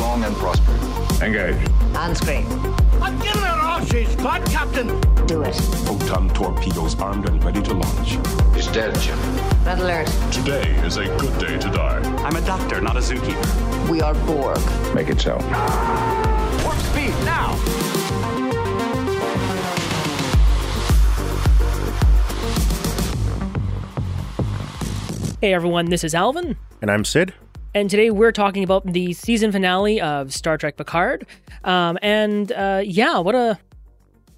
long 0.00 0.24
and 0.24 0.34
prosper. 0.36 0.72
Engage. 1.22 1.68
On 1.94 2.14
screen. 2.16 2.46
I'm 3.02 3.18
giving 3.18 3.42
her 3.42 3.60
all 3.60 3.84
she's 3.84 4.16
got, 4.16 4.44
Captain. 4.46 4.88
Do 5.26 5.42
it. 5.42 5.54
Photon 5.54 6.30
torpedoes 6.30 6.98
armed 6.98 7.28
and 7.28 7.44
ready 7.44 7.62
to 7.62 7.74
launch. 7.74 8.18
He's 8.54 8.66
dead, 8.68 8.98
Jim. 8.98 9.18
Red 9.64 9.78
alert. 9.78 10.06
Today 10.32 10.70
is 10.86 10.96
a 10.96 11.04
good 11.18 11.38
day 11.38 11.58
to 11.58 11.70
die. 11.70 12.00
I'm 12.24 12.34
a 12.34 12.40
doctor, 12.40 12.80
not 12.80 12.96
a 12.96 13.00
zookeeper. 13.00 13.90
We 13.90 14.00
are 14.00 14.14
Borg. 14.26 14.58
Make 14.94 15.08
it 15.10 15.20
so. 15.20 15.36
Warp 16.64 16.78
speed, 16.78 17.14
now. 17.26 17.56
Hey 25.42 25.54
everyone, 25.54 25.86
this 25.86 26.04
is 26.04 26.14
Alvin, 26.14 26.56
And 26.82 26.90
I'm 26.90 27.04
Sid. 27.04 27.32
And 27.74 27.88
today 27.88 28.10
we're 28.10 28.32
talking 28.32 28.64
about 28.64 28.84
the 28.92 29.12
season 29.12 29.52
finale 29.52 30.00
of 30.00 30.32
Star 30.32 30.58
Trek 30.58 30.76
Picard. 30.76 31.26
Um, 31.64 31.98
and 32.02 32.50
uh, 32.52 32.82
yeah, 32.84 33.18
what 33.18 33.34
a 33.34 33.58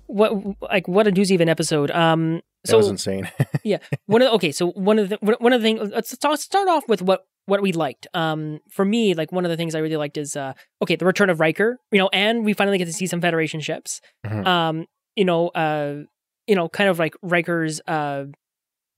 what 0.07 0.33
like 0.61 0.89
what 0.89 1.07
a 1.07 1.13
doozy 1.13 1.35
of 1.35 1.41
an 1.41 1.49
episode. 1.49 1.91
Um, 1.91 2.43
That 2.65 2.71
so 2.71 2.77
was 2.77 2.89
insane. 2.89 3.31
yeah, 3.65 3.79
one 4.07 4.23
of 4.23 4.27
the, 4.27 4.33
okay, 4.35 4.53
so 4.53 4.69
one 4.73 4.99
of 4.99 5.09
the 5.09 5.19
one 5.23 5.53
of 5.53 5.61
the 5.61 5.67
things. 5.67 5.91
Let's 5.93 6.11
start 6.11 6.39
start 6.41 6.69
off 6.69 6.89
with 6.89 7.03
what 7.03 7.25
what 7.47 7.63
we 7.63 7.73
liked. 7.73 8.07
Um, 8.15 8.61
for 8.71 8.85
me, 8.85 9.15
like 9.15 9.33
one 9.33 9.45
of 9.45 9.51
the 9.51 9.57
things 9.57 9.75
I 9.75 9.79
really 9.79 9.97
liked 9.97 10.17
is 10.17 10.37
uh, 10.37 10.53
okay, 10.83 10.97
the 10.97 11.07
return 11.07 11.31
of 11.31 11.41
Riker. 11.41 11.79
You 11.91 11.99
know, 11.99 12.11
and 12.13 12.45
we 12.45 12.53
finally 12.53 12.79
get 12.79 12.87
to 12.87 12.93
see 12.93 13.07
some 13.07 13.21
Federation 13.21 13.61
ships. 13.61 14.01
Mhm. 14.27 14.47
Um, 14.47 14.87
you 15.17 15.25
know, 15.25 15.49
uh, 15.49 16.03
you 16.47 16.55
know, 16.55 16.69
kind 16.69 16.91
of 16.91 16.99
like 16.99 17.15
Riker's 17.23 17.81
uh, 17.87 18.25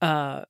uh, 0.00 0.42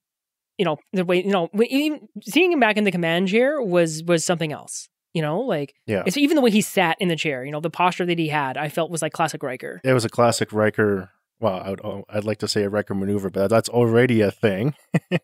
you 0.58 0.64
know, 0.64 0.76
the 0.92 1.04
way 1.04 1.24
you 1.24 1.30
know, 1.30 1.48
even 1.68 2.08
seeing 2.22 2.52
him 2.52 2.60
back 2.60 2.76
in 2.76 2.84
the 2.84 2.92
command 2.92 3.28
chair 3.28 3.60
was 3.60 4.02
was 4.04 4.24
something 4.24 4.52
else. 4.52 4.88
You 5.12 5.22
know, 5.22 5.40
like 5.40 5.74
yeah. 5.86 6.02
it's 6.06 6.16
even 6.16 6.34
the 6.34 6.42
way 6.42 6.50
he 6.50 6.60
sat 6.60 6.96
in 7.00 7.08
the 7.08 7.16
chair. 7.16 7.44
You 7.44 7.52
know, 7.52 7.60
the 7.60 7.70
posture 7.70 8.04
that 8.06 8.18
he 8.18 8.28
had, 8.28 8.56
I 8.56 8.68
felt 8.68 8.90
was 8.90 9.00
like 9.00 9.12
classic 9.12 9.42
Riker. 9.42 9.80
It 9.84 9.92
was 9.92 10.04
a 10.04 10.08
classic 10.08 10.52
Riker. 10.52 11.10
Well, 11.40 11.60
I 11.64 11.70
would, 11.70 11.80
oh, 11.84 12.04
I'd 12.08 12.24
like 12.24 12.38
to 12.38 12.48
say 12.48 12.62
a 12.64 12.68
Riker 12.68 12.94
maneuver, 12.94 13.30
but 13.30 13.48
that's 13.48 13.68
already 13.68 14.20
a 14.22 14.30
thing. 14.30 14.74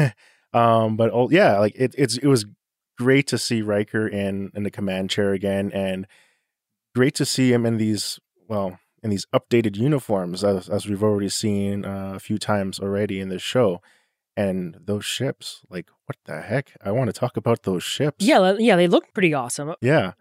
um, 0.52 0.96
but 0.96 1.10
oh, 1.12 1.28
yeah, 1.30 1.58
like 1.58 1.74
it, 1.74 1.94
it's 1.98 2.16
it 2.16 2.26
was 2.26 2.46
great 2.96 3.26
to 3.28 3.38
see 3.38 3.60
Riker 3.60 4.06
in 4.06 4.52
in 4.54 4.62
the 4.62 4.70
command 4.70 5.10
chair 5.10 5.32
again, 5.32 5.72
and 5.72 6.06
great 6.94 7.14
to 7.16 7.24
see 7.24 7.52
him 7.52 7.66
in 7.66 7.76
these 7.76 8.20
well 8.48 8.78
in 9.02 9.10
these 9.10 9.26
updated 9.34 9.76
uniforms 9.76 10.44
as 10.44 10.68
as 10.68 10.86
we've 10.86 11.02
already 11.02 11.28
seen 11.28 11.84
uh, 11.84 12.12
a 12.14 12.20
few 12.20 12.38
times 12.38 12.78
already 12.78 13.20
in 13.20 13.28
this 13.28 13.42
show. 13.42 13.80
And 14.38 14.76
those 14.86 15.04
ships, 15.04 15.62
like 15.68 15.88
what 16.06 16.16
the 16.24 16.40
heck? 16.42 16.72
I 16.84 16.92
want 16.92 17.08
to 17.08 17.12
talk 17.12 17.36
about 17.36 17.64
those 17.64 17.82
ships. 17.82 18.24
Yeah, 18.24 18.54
yeah, 18.58 18.76
they 18.76 18.86
look 18.86 19.12
pretty 19.12 19.34
awesome. 19.34 19.74
Yeah. 19.80 20.12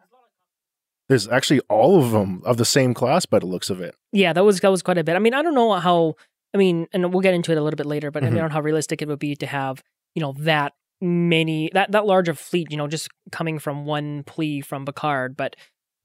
There's 1.10 1.28
actually 1.28 1.62
all 1.70 2.00
of 2.04 2.12
them 2.12 2.42
of 2.44 2.58
the 2.58 2.66
same 2.66 2.94
class 2.94 3.26
by 3.26 3.40
the 3.40 3.46
looks 3.46 3.70
of 3.70 3.80
it. 3.80 3.96
Yeah, 4.12 4.34
that 4.34 4.44
was 4.44 4.60
that 4.60 4.72
was 4.72 4.82
quite 4.82 4.98
a 4.98 5.04
bit. 5.04 5.16
I 5.16 5.20
mean, 5.20 5.34
I 5.34 5.42
don't 5.42 5.54
know 5.56 5.74
how. 5.74 6.16
I 6.54 6.58
mean, 6.58 6.88
and 6.94 7.14
we'll 7.14 7.22
get 7.22 7.34
into 7.34 7.52
it 7.52 7.58
a 7.58 7.62
little 7.62 7.78
bit 7.78 7.86
later, 7.86 8.10
but 8.12 8.24
I 8.24 8.28
Mhm. 8.28 8.32
don't 8.36 8.50
know 8.50 8.54
how 8.54 8.62
realistic 8.62 9.02
it 9.02 9.08
would 9.08 9.20
be 9.20 9.36
to 9.36 9.46
have 9.46 9.84
you 10.16 10.22
know 10.22 10.34
that 10.40 10.74
many 11.00 11.70
that 11.74 11.92
that 11.92 12.06
large 12.06 12.28
of 12.28 12.38
fleet. 12.40 12.68
You 12.72 12.78
know, 12.78 12.88
just 12.88 13.08
coming 13.32 13.60
from 13.60 13.86
one 13.86 14.24
plea 14.24 14.60
from 14.62 14.86
Picard, 14.86 15.38
but 15.38 15.56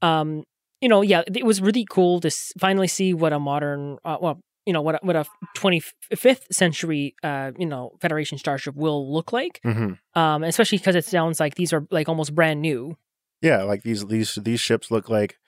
um, 0.03 0.45
you 0.81 0.89
know, 0.89 1.01
yeah, 1.03 1.23
it 1.35 1.45
was 1.47 1.61
really 1.61 1.87
cool 1.89 2.21
to 2.21 2.29
s- 2.29 2.53
finally 2.59 2.89
see 2.89 3.15
what 3.15 3.33
a 3.33 3.39
modern, 3.39 3.99
uh, 4.05 4.19
well, 4.21 4.41
you 4.67 4.73
know, 4.73 4.83
what 4.83 4.97
a, 4.97 4.99
what 5.03 5.17
a 5.17 5.25
twenty 5.55 5.81
fifth 6.15 6.47
century, 6.53 7.15
uh, 7.23 7.53
you 7.59 7.67
know, 7.67 7.93
Federation 8.01 8.39
starship 8.39 8.75
will 8.77 9.13
look 9.13 9.33
like. 9.33 9.61
Mm-hmm. 9.65 9.95
Um, 10.19 10.45
especially 10.45 10.79
because 10.79 10.97
it 10.97 11.05
sounds 11.05 11.41
like 11.41 11.55
these 11.55 11.73
are 11.73 11.87
like 11.91 12.09
almost 12.09 12.35
brand 12.35 12.63
new. 12.63 12.97
Yeah, 13.41 13.65
like 13.65 13.83
these 13.83 14.07
these 14.07 14.37
these 14.37 14.61
ships 14.61 14.91
look 14.91 15.09
like 15.09 15.39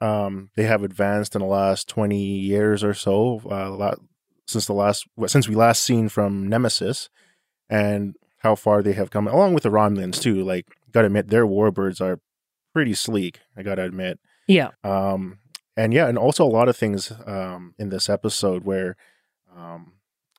um, 0.00 0.50
they 0.56 0.64
have 0.64 0.82
advanced 0.82 1.34
in 1.34 1.42
the 1.42 1.46
last 1.46 1.88
twenty 1.88 2.38
years 2.38 2.82
or 2.82 2.94
so. 2.94 3.42
Uh, 3.44 3.68
a 3.68 3.76
lot, 3.76 3.98
since 4.46 4.66
the 4.66 4.72
last 4.72 5.06
since 5.26 5.48
we 5.48 5.54
last 5.54 5.84
seen 5.84 6.08
from 6.08 6.48
Nemesis, 6.48 7.10
and 7.68 8.16
how 8.38 8.54
far 8.54 8.82
they 8.82 8.94
have 8.94 9.10
come, 9.10 9.28
along 9.28 9.52
with 9.54 9.62
the 9.62 9.68
Romulans 9.70 10.20
too. 10.20 10.42
Like, 10.42 10.66
gotta 10.92 11.06
admit, 11.06 11.28
their 11.28 11.46
warbirds 11.46 12.00
are 12.00 12.20
pretty 12.72 12.94
sleek. 12.94 13.40
I 13.56 13.62
gotta 13.62 13.82
admit. 13.82 14.18
Yeah, 14.48 14.70
um 14.82 15.38
and 15.76 15.92
yeah 15.94 16.06
and 16.08 16.18
also 16.18 16.44
a 16.44 16.48
lot 16.58 16.68
of 16.68 16.76
things 16.76 17.12
um 17.26 17.74
in 17.78 17.88
this 17.88 18.08
episode 18.08 18.64
where 18.64 18.96
um 19.56 19.92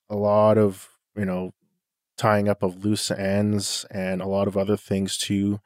a 0.09 0.15
lot 0.15 0.57
of 0.57 0.89
you 1.15 1.25
know 1.25 1.53
tying 2.17 2.47
up 2.47 2.61
of 2.63 2.85
loose 2.85 3.09
ends 3.11 3.85
and 3.91 4.21
a 4.21 4.27
lot 4.27 4.47
of 4.47 4.55
other 4.57 4.77
things 4.77 5.17
too 5.17 5.59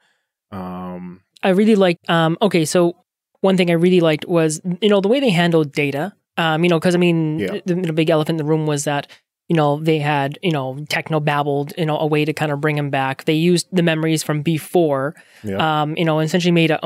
um 0.50 1.20
I 1.42 1.50
really 1.50 1.76
liked. 1.76 2.08
Um, 2.10 2.36
okay, 2.42 2.64
so 2.64 2.96
one 3.42 3.56
thing 3.56 3.70
I 3.70 3.74
really 3.74 4.00
liked 4.00 4.24
was 4.26 4.60
you 4.80 4.88
know 4.88 5.00
the 5.00 5.06
way 5.08 5.20
they 5.20 5.30
handled 5.30 5.70
data. 5.72 6.12
Um, 6.36 6.64
you 6.64 6.70
know, 6.70 6.78
because 6.80 6.94
I 6.94 6.98
mean, 6.98 7.38
Yeah. 7.38 7.58
the, 7.64 7.74
the 7.74 7.92
big 7.92 8.10
elephant 8.10 8.40
in 8.40 8.44
the 8.44 8.50
room 8.50 8.66
was 8.66 8.84
that 8.84 9.06
you 9.48 9.56
know 9.56 9.80
they 9.80 9.98
had 9.98 10.38
you 10.42 10.52
know 10.52 10.78
techno 10.88 11.20
babbled 11.20 11.72
you 11.78 11.86
know 11.86 11.98
a 11.98 12.06
way 12.06 12.24
to 12.24 12.32
kind 12.32 12.52
of 12.52 12.60
bring 12.60 12.76
him 12.76 12.90
back. 12.90 13.24
They 13.24 13.34
used 13.34 13.66
the 13.72 13.82
memories 13.82 14.22
from 14.22 14.42
before. 14.42 15.14
yeah 15.42 15.82
Um, 15.82 15.96
you 15.96 16.04
know, 16.04 16.20
essentially 16.20 16.52
made 16.52 16.70
a 16.70 16.78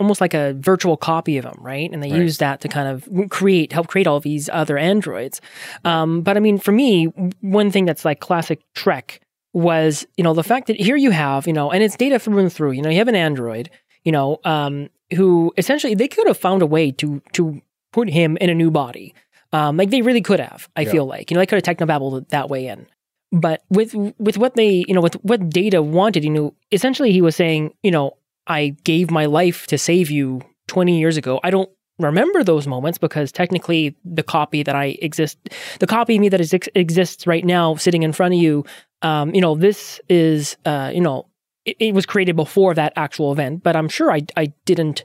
almost 0.00 0.20
like 0.20 0.34
a 0.34 0.54
virtual 0.54 0.96
copy 0.96 1.38
of 1.38 1.44
him, 1.44 1.58
right? 1.58 1.90
And 1.92 2.02
they 2.02 2.10
Right. 2.10 2.22
used 2.22 2.40
that 2.40 2.60
to 2.60 2.68
kind 2.68 2.88
of 2.88 3.08
create, 3.30 3.72
help 3.72 3.88
create 3.88 4.06
all 4.06 4.20
these 4.20 4.48
other 4.52 4.76
androids. 4.78 5.40
Um, 5.84 6.22
but 6.22 6.36
I 6.36 6.40
mean, 6.40 6.58
for 6.58 6.72
me, 6.72 7.06
one 7.40 7.70
thing 7.70 7.84
that's 7.84 8.04
like 8.04 8.20
classic 8.20 8.60
Trek 8.74 9.20
was, 9.52 10.06
you 10.16 10.24
know, 10.24 10.34
the 10.34 10.42
fact 10.42 10.66
that 10.66 10.76
here 10.80 10.96
you 10.96 11.10
have, 11.10 11.46
you 11.46 11.52
know, 11.52 11.70
and 11.70 11.82
it's 11.82 11.96
data 11.96 12.18
through 12.18 12.38
and 12.38 12.52
through. 12.52 12.72
You 12.72 12.82
know, 12.82 12.90
you 12.90 12.98
have 12.98 13.08
an 13.08 13.14
android, 13.14 13.70
you 14.04 14.12
know, 14.12 14.38
um, 14.44 14.88
who 15.16 15.52
essentially 15.56 15.94
they 15.94 16.08
could 16.08 16.26
have 16.26 16.38
found 16.38 16.60
a 16.62 16.66
way 16.66 16.90
to 16.92 17.22
to 17.32 17.60
put 17.92 18.08
him 18.10 18.36
in 18.40 18.50
a 18.50 18.54
new 18.54 18.70
body. 18.70 19.14
Um, 19.54 19.76
like 19.76 19.90
they 19.90 20.02
really 20.02 20.20
could 20.20 20.40
have. 20.40 20.68
I 20.76 20.82
Yeah. 20.82 20.90
feel 20.92 21.06
like 21.06 21.30
you 21.30 21.34
know 21.34 21.40
they 21.40 21.46
could 21.46 21.64
have 21.64 21.76
technobabbled 21.76 22.28
that 22.30 22.50
way 22.50 22.66
in. 22.66 22.86
But 23.32 23.62
with 23.70 23.94
with 24.18 24.36
what 24.36 24.54
they 24.54 24.84
you 24.88 24.94
know 24.94 25.00
with 25.00 25.14
what 25.22 25.48
Data 25.48 25.80
wanted, 25.82 26.24
you 26.24 26.30
know, 26.30 26.54
essentially 26.72 27.12
he 27.12 27.22
was 27.22 27.34
saying, 27.36 27.72
you 27.82 27.90
know, 27.90 28.16
I 28.46 28.76
gave 28.84 29.10
my 29.10 29.26
life 29.26 29.66
to 29.68 29.78
save 29.78 30.10
you 30.10 30.40
20 30.68 30.98
years 30.98 31.16
ago. 31.16 31.40
I 31.42 31.50
don't 31.50 31.70
remember 31.98 32.42
those 32.42 32.66
moments 32.66 32.98
because 32.98 33.30
technically 33.32 33.96
the 34.04 34.22
copy 34.22 34.62
that 34.64 34.74
I 34.74 34.98
exist, 35.00 35.38
the 35.78 35.86
copy 35.86 36.16
of 36.16 36.20
me 36.20 36.28
that 36.30 36.40
is, 36.40 36.52
exists 36.74 37.26
right 37.26 37.44
now 37.44 37.76
sitting 37.76 38.02
in 38.02 38.12
front 38.12 38.34
of 38.34 38.40
you, 38.40 38.64
um, 39.02 39.34
you 39.34 39.40
know, 39.40 39.54
this 39.54 40.00
is, 40.08 40.56
uh, 40.64 40.90
you 40.92 41.00
know, 41.00 41.26
it, 41.64 41.76
it 41.78 41.94
was 41.94 42.04
created 42.06 42.34
before 42.36 42.74
that 42.74 42.92
actual 42.96 43.30
event, 43.32 43.62
but 43.62 43.76
I'm 43.76 43.88
sure 43.88 44.10
I, 44.12 44.22
I 44.36 44.46
didn't, 44.64 45.04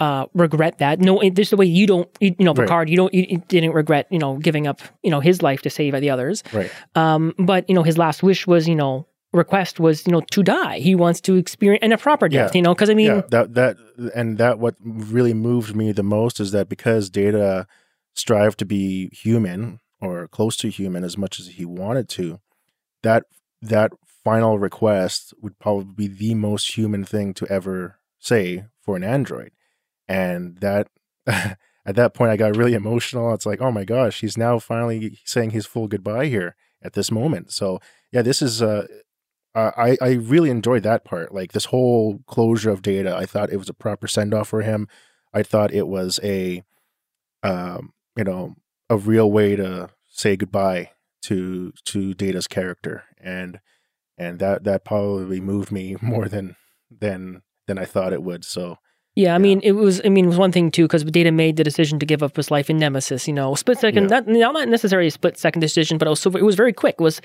uh, 0.00 0.26
regret 0.34 0.78
that. 0.78 1.00
No, 1.00 1.20
is 1.20 1.50
the 1.50 1.56
way 1.56 1.66
you 1.66 1.86
don't, 1.86 2.08
you, 2.20 2.34
you 2.38 2.44
know, 2.44 2.52
Right. 2.54 2.66
Picard, 2.66 2.88
you 2.88 2.96
don't, 2.96 3.12
you, 3.12 3.26
you 3.28 3.42
didn't 3.48 3.72
regret, 3.72 4.06
you 4.10 4.18
know, 4.18 4.36
giving 4.36 4.66
up, 4.66 4.80
you 5.02 5.10
know, 5.10 5.20
his 5.20 5.42
life 5.42 5.62
to 5.62 5.70
save 5.70 5.98
the 6.00 6.10
others. 6.10 6.42
right 6.52 6.70
Um, 6.94 7.34
but 7.38 7.68
you 7.68 7.74
know, 7.74 7.82
his 7.82 7.98
last 7.98 8.22
wish 8.22 8.46
was, 8.46 8.68
you 8.68 8.76
know, 8.76 9.06
request 9.32 9.78
was, 9.80 10.06
you 10.06 10.12
know, 10.12 10.20
to 10.20 10.42
die. 10.42 10.78
He 10.78 10.94
wants 10.94 11.20
to 11.22 11.34
experience 11.36 11.82
and 11.82 11.92
a 11.92 11.98
proper 11.98 12.28
death, 12.28 12.54
Yeah. 12.54 12.58
you 12.58 12.62
know, 12.62 12.74
because 12.74 12.90
I 12.90 12.94
mean, 12.94 13.06
yeah 13.06 13.22
that 13.30 13.54
that 13.54 13.76
and 14.14 14.38
that 14.38 14.58
what 14.58 14.76
really 14.80 15.34
moved 15.34 15.74
me 15.74 15.92
the 15.92 16.02
most 16.02 16.40
is 16.40 16.52
that 16.52 16.68
because 16.68 17.10
data 17.10 17.66
strived 18.14 18.58
to 18.58 18.64
be 18.64 19.08
human 19.12 19.80
or 20.00 20.28
close 20.28 20.56
to 20.58 20.68
human 20.68 21.04
as 21.04 21.18
much 21.18 21.38
as 21.40 21.48
he 21.48 21.64
wanted 21.64 22.08
to 22.08 22.40
that 23.02 23.24
that 23.60 23.92
final 24.24 24.58
request 24.58 25.34
would 25.40 25.58
probably 25.58 25.92
be 25.94 26.08
the 26.08 26.34
most 26.34 26.76
human 26.76 27.04
thing 27.04 27.34
to 27.34 27.46
ever 27.48 27.98
say 28.18 28.64
for 28.80 28.96
an 28.96 29.04
android 29.04 29.50
and 30.08 30.58
that 30.58 30.88
at 31.26 31.94
that 31.94 32.14
point 32.14 32.30
i 32.30 32.36
got 32.36 32.56
really 32.56 32.74
emotional 32.74 33.32
it's 33.34 33.46
like 33.46 33.60
oh 33.60 33.70
my 33.70 33.84
gosh 33.84 34.20
he's 34.20 34.38
now 34.38 34.58
finally 34.58 35.18
saying 35.24 35.50
his 35.50 35.66
full 35.66 35.88
goodbye 35.88 36.26
here 36.26 36.56
at 36.82 36.94
this 36.94 37.10
moment 37.10 37.52
so 37.52 37.78
yeah 38.12 38.22
this 38.22 38.42
is 38.42 38.62
uh 38.62 38.86
I 39.54 39.96
I 40.00 40.10
really 40.12 40.50
enjoyed 40.50 40.82
that 40.84 41.04
part. 41.04 41.34
Like 41.34 41.52
this 41.52 41.66
whole 41.66 42.20
closure 42.26 42.70
of 42.70 42.82
data, 42.82 43.16
I 43.16 43.26
thought 43.26 43.50
it 43.50 43.56
was 43.56 43.68
a 43.68 43.74
proper 43.74 44.06
send 44.06 44.34
off 44.34 44.48
for 44.48 44.62
him. 44.62 44.88
I 45.32 45.42
thought 45.42 45.72
it 45.72 45.88
was 45.88 46.20
a, 46.22 46.62
um, 47.42 47.92
you 48.16 48.24
know, 48.24 48.54
a 48.88 48.96
real 48.96 49.30
way 49.30 49.56
to 49.56 49.90
say 50.06 50.36
goodbye 50.36 50.90
to 51.22 51.72
to 51.86 52.14
Data's 52.14 52.46
character, 52.46 53.04
and 53.20 53.60
and 54.16 54.38
that 54.38 54.64
that 54.64 54.84
probably 54.84 55.40
moved 55.40 55.72
me 55.72 55.96
more 56.02 56.28
than 56.28 56.56
than 56.90 57.42
than 57.66 57.78
I 57.78 57.84
thought 57.84 58.12
it 58.12 58.22
would. 58.22 58.44
So 58.44 58.78
Yeah, 59.18 59.34
I 59.34 59.38
mean, 59.38 59.60
it 59.64 59.72
was. 59.72 60.00
I 60.04 60.10
mean, 60.10 60.26
it 60.26 60.28
was 60.28 60.38
one 60.38 60.52
thing 60.52 60.70
too 60.70 60.84
because 60.84 61.02
Data 61.02 61.32
made 61.32 61.56
the 61.56 61.64
decision 61.64 61.98
to 61.98 62.06
give 62.06 62.22
up 62.22 62.36
his 62.36 62.50
life 62.52 62.70
in 62.70 62.78
Nemesis. 62.78 63.26
You 63.26 63.34
know, 63.34 63.54
split 63.56 63.78
second. 63.78 64.04
Yeah. 64.10 64.20
Not, 64.20 64.28
not 64.54 64.68
necessarily 64.68 65.08
a 65.08 65.10
split 65.10 65.36
second 65.36 65.60
decision, 65.60 65.98
but 65.98 66.06
also 66.06 66.30
it 66.30 66.42
was 66.44 66.54
very 66.54 66.72
quick. 66.72 66.96
It 67.00 67.02
was 67.02 67.20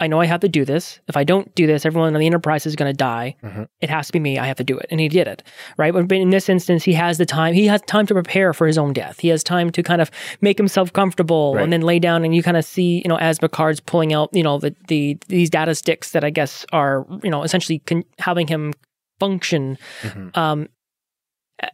I 0.00 0.06
know 0.08 0.20
I 0.20 0.26
have 0.26 0.40
to 0.40 0.48
do 0.48 0.64
this. 0.64 1.00
If 1.08 1.16
I 1.16 1.24
don't 1.24 1.52
do 1.54 1.66
this, 1.66 1.84
everyone 1.86 2.14
on 2.14 2.20
the 2.20 2.26
Enterprise 2.26 2.64
is 2.66 2.74
going 2.76 2.90
to 2.92 2.96
die. 2.96 3.36
Mhm. 3.42 3.66
It 3.80 3.90
has 3.90 4.06
to 4.06 4.12
be 4.12 4.20
me. 4.20 4.38
I 4.38 4.46
have 4.46 4.56
to 4.56 4.64
do 4.64 4.76
it, 4.78 4.86
and 4.90 4.98
he 5.00 5.08
did 5.08 5.26
it. 5.28 5.42
Right, 5.76 5.92
but 5.92 6.10
in 6.12 6.30
this 6.30 6.48
instance, 6.48 6.82
he 6.84 6.92
has 6.94 7.18
the 7.18 7.26
time. 7.26 7.54
He 7.54 7.66
has 7.66 7.80
time 7.82 8.06
to 8.06 8.14
prepare 8.14 8.52
for 8.52 8.66
his 8.66 8.78
own 8.78 8.92
death. 8.92 9.18
He 9.20 9.28
has 9.28 9.42
time 9.44 9.70
to 9.70 9.82
kind 9.82 10.00
of 10.00 10.10
make 10.40 10.58
himself 10.58 10.92
comfortable, 10.92 11.54
Right. 11.54 11.62
and 11.64 11.72
then 11.72 11.82
lay 11.82 11.98
down. 11.98 12.24
And 12.24 12.34
you 12.36 12.42
kind 12.42 12.56
of 12.56 12.64
see, 12.64 13.02
you 13.04 13.08
know, 13.08 13.16
as 13.18 13.38
Picard's 13.40 13.80
pulling 13.80 14.12
out, 14.12 14.30
you 14.32 14.42
know, 14.44 14.58
the 14.58 14.74
the 14.88 15.18
these 15.28 15.50
data 15.50 15.74
sticks 15.74 16.10
that 16.12 16.24
I 16.24 16.30
guess 16.30 16.64
are, 16.72 17.04
you 17.24 17.30
know, 17.30 17.42
essentially 17.42 17.80
con- 17.80 18.04
having 18.18 18.46
him 18.46 18.72
function 19.20 19.76
Mhm. 20.02 20.36
um, 20.36 20.68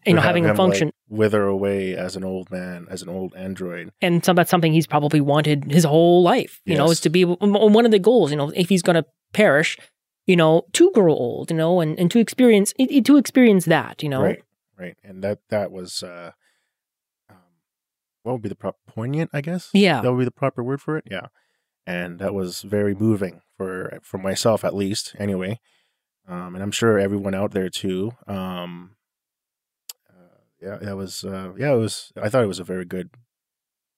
you 0.06 0.14
know, 0.14 0.20
having 0.20 0.44
like, 0.44 0.56
function. 0.56 0.92
wither 1.08 1.44
away 1.44 1.96
as 1.96 2.16
an 2.16 2.25
old 2.25 2.50
man, 2.50 2.86
as 2.90 3.02
an 3.02 3.08
old 3.08 3.34
android. 3.34 3.90
and 4.00 4.25
some 4.25 4.36
that's 4.36 4.50
something 4.50 4.72
he's 4.72 4.86
probably 4.86 5.20
wanted 5.20 5.70
his 5.70 5.84
whole 5.84 6.22
life. 6.22 6.60
You 6.64 6.76
know, 6.76 6.90
is 6.90 7.00
to 7.00 7.10
be 7.10 7.25
one 7.25 7.84
of 7.84 7.90
the 7.90 7.98
goals. 7.98 8.30
You 8.30 8.36
know, 8.36 8.50
if 8.54 8.69
he's 8.69 8.82
going 8.82 8.96
to 8.96 9.06
perish, 9.32 9.76
you 10.26 10.36
know, 10.36 10.62
to 10.75 10.90
grow 10.92 11.14
old. 11.14 11.50
You 11.50 11.56
know, 11.56 11.80
and 11.80 11.98
and 11.98 12.10
to 12.10 12.19
experience 12.19 12.72
to 12.75 13.16
experience 13.16 13.64
that. 13.66 14.02
You 14.02 14.08
know, 14.08 14.22
Right, 14.22 14.42
right, 14.78 14.96
and 15.02 15.22
that 15.25 15.38
that 15.48 15.70
was 15.72 16.02
uh, 16.02 16.32
um, 17.31 17.36
what 18.22 18.32
would 18.32 18.42
be 18.42 18.48
the 18.48 18.54
proper 18.54 18.78
poignant? 18.86 19.31
I 19.32 19.40
guess. 19.40 19.70
Yeah. 19.72 20.02
that 20.02 20.10
would 20.12 20.19
be 20.19 20.24
the 20.24 20.31
proper 20.31 20.62
word 20.62 20.82
for 20.82 20.98
it. 20.98 21.04
Yeah, 21.10 21.28
and 21.86 22.19
that 22.19 22.34
was 22.34 22.62
very 22.62 22.94
moving 22.94 23.40
for 23.56 23.98
for 24.02 24.19
myself 24.19 24.64
at 24.64 24.74
least. 24.74 25.14
Anyway, 25.19 25.60
um, 26.28 26.54
and 26.54 26.62
I'm 26.62 26.72
sure 26.72 26.98
everyone 26.98 27.34
out 27.34 27.52
there 27.52 27.70
too. 27.70 28.12
Um, 28.26 28.90
uh, 28.92 28.97
yeah, 30.62 30.78
that 30.81 30.96
was 30.96 31.25
uh, 31.25 31.52
yeah, 31.56 31.72
it 31.72 31.78
was. 31.78 32.12
I 32.20 32.28
thought 32.28 32.43
it 32.44 32.49
was 32.49 32.60
a 32.60 32.64
very 32.64 32.84
good 32.84 33.10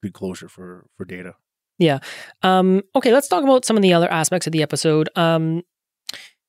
good 0.02 0.12
closure 0.12 0.48
for 0.48 0.86
for 0.96 1.04
Data. 1.04 1.34
Yeah. 1.78 2.00
Um, 2.42 2.82
okay, 2.94 3.12
let's 3.12 3.26
talk 3.26 3.42
about 3.42 3.64
some 3.64 3.76
of 3.76 3.82
the 3.82 3.94
other 3.94 4.10
aspects 4.12 4.46
of 4.46 4.52
the 4.52 4.62
episode. 4.62 5.08
Um, 5.16 5.62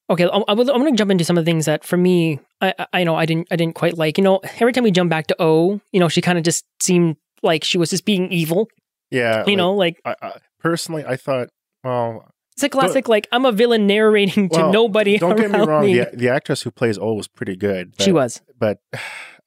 okay, 0.10 0.26
I, 0.26 0.44
am 0.50 0.58
going 0.58 0.92
to 0.94 0.98
jump 0.98 1.10
into 1.10 1.24
some 1.24 1.38
of 1.38 1.46
the 1.46 1.50
things 1.50 1.66
that 1.66 1.86
for 1.86 1.96
me, 1.96 2.40
I, 2.60 2.74
I, 2.78 2.88
I 2.94 3.04
know 3.06 3.16
I 3.16 3.26
didn't, 3.26 3.48
I 3.50 3.56
didn't 3.56 3.76
quite 3.76 3.98
like. 3.98 4.18
You 4.18 4.26
know, 4.26 4.42
every 4.60 4.74
time 4.74 4.84
we 4.84 4.92
jump 4.92 5.10
back 5.10 5.28
to 5.28 5.36
O, 5.42 5.80
you 5.94 6.02
know, 6.02 6.10
she 6.10 6.22
kind 6.22 6.38
of 6.38 6.44
just 6.44 6.66
seemed 6.82 7.16
like 7.42 7.64
she 7.64 7.78
was 7.78 7.90
just 7.90 8.04
being 8.04 8.30
evil. 8.32 8.68
Yeah, 9.10 9.46
You 9.48 9.56
know, 9.56 9.74
like 9.74 10.02
I, 10.06 10.16
I, 10.22 10.32
personally, 10.60 11.06
I 11.06 11.16
thought, 11.16 11.50
well, 11.84 12.30
it's 12.54 12.64
a 12.64 12.70
classic. 12.70 13.08
Like 13.08 13.28
I'm 13.32 13.46
a 13.46 13.52
villain 13.54 13.88
narrating 13.88 14.50
to 14.50 14.60
Well, 14.60 14.74
nobody. 14.74 15.18
don't 15.18 15.38
get 15.38 15.50
me 15.50 15.60
wrong. 15.60 15.86
me. 15.86 15.96
The, 16.00 16.12
the 16.14 16.30
actress 16.30 16.62
who 16.62 16.72
plays 16.72 16.98
O 16.98 17.14
was 17.14 17.28
pretty 17.30 17.56
good. 17.56 17.94
she 18.00 18.12
was, 18.12 18.42
but 18.60 18.80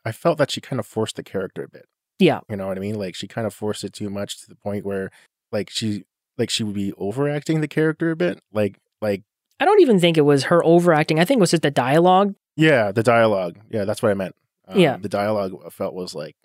I 0.04 0.12
felt 0.12 0.38
that 0.38 0.50
she 0.50 0.60
kind 0.60 0.80
of 0.80 0.86
forced 0.86 1.16
the 1.16 1.22
character 1.22 1.64
a 1.64 1.68
bit. 1.68 1.86
Yeah. 2.18 2.40
You 2.48 2.56
know 2.56 2.66
what 2.68 2.76
I 2.76 2.80
mean? 2.80 2.96
Like 2.96 3.14
she 3.14 3.26
kind 3.26 3.46
of 3.46 3.54
forced 3.54 3.84
it 3.84 3.92
too 3.92 4.10
much 4.10 4.40
to 4.42 4.48
the 4.48 4.54
point 4.56 4.84
where 4.84 5.10
like 5.50 5.70
she 5.70 6.04
like 6.38 6.50
she 6.50 6.64
would 6.64 6.74
be 6.74 6.92
overacting 6.98 7.60
the 7.60 7.68
character 7.68 8.10
a 8.10 8.16
bit. 8.16 8.40
Like 8.52 8.78
like 9.00 9.22
I 9.60 9.64
don't 9.64 9.80
even 9.80 9.98
think 9.98 10.16
it 10.16 10.22
was 10.22 10.44
her 10.44 10.64
overacting. 10.64 11.18
I 11.18 11.24
think 11.24 11.38
it 11.38 11.40
was 11.40 11.50
just 11.50 11.62
the 11.62 11.70
dialogue. 11.70 12.34
yeah, 12.56 12.92
the 12.92 13.02
dialogue. 13.02 13.58
Yeah, 13.70 13.84
that's 13.84 14.02
what 14.02 14.10
I 14.10 14.14
meant. 14.14 14.34
Um, 14.68 14.78
Yeah. 14.78 14.96
The 14.96 15.08
dialogue 15.08 15.52
I 15.66 15.70
felt 15.70 15.94
was 15.94 16.14
like 16.14 16.36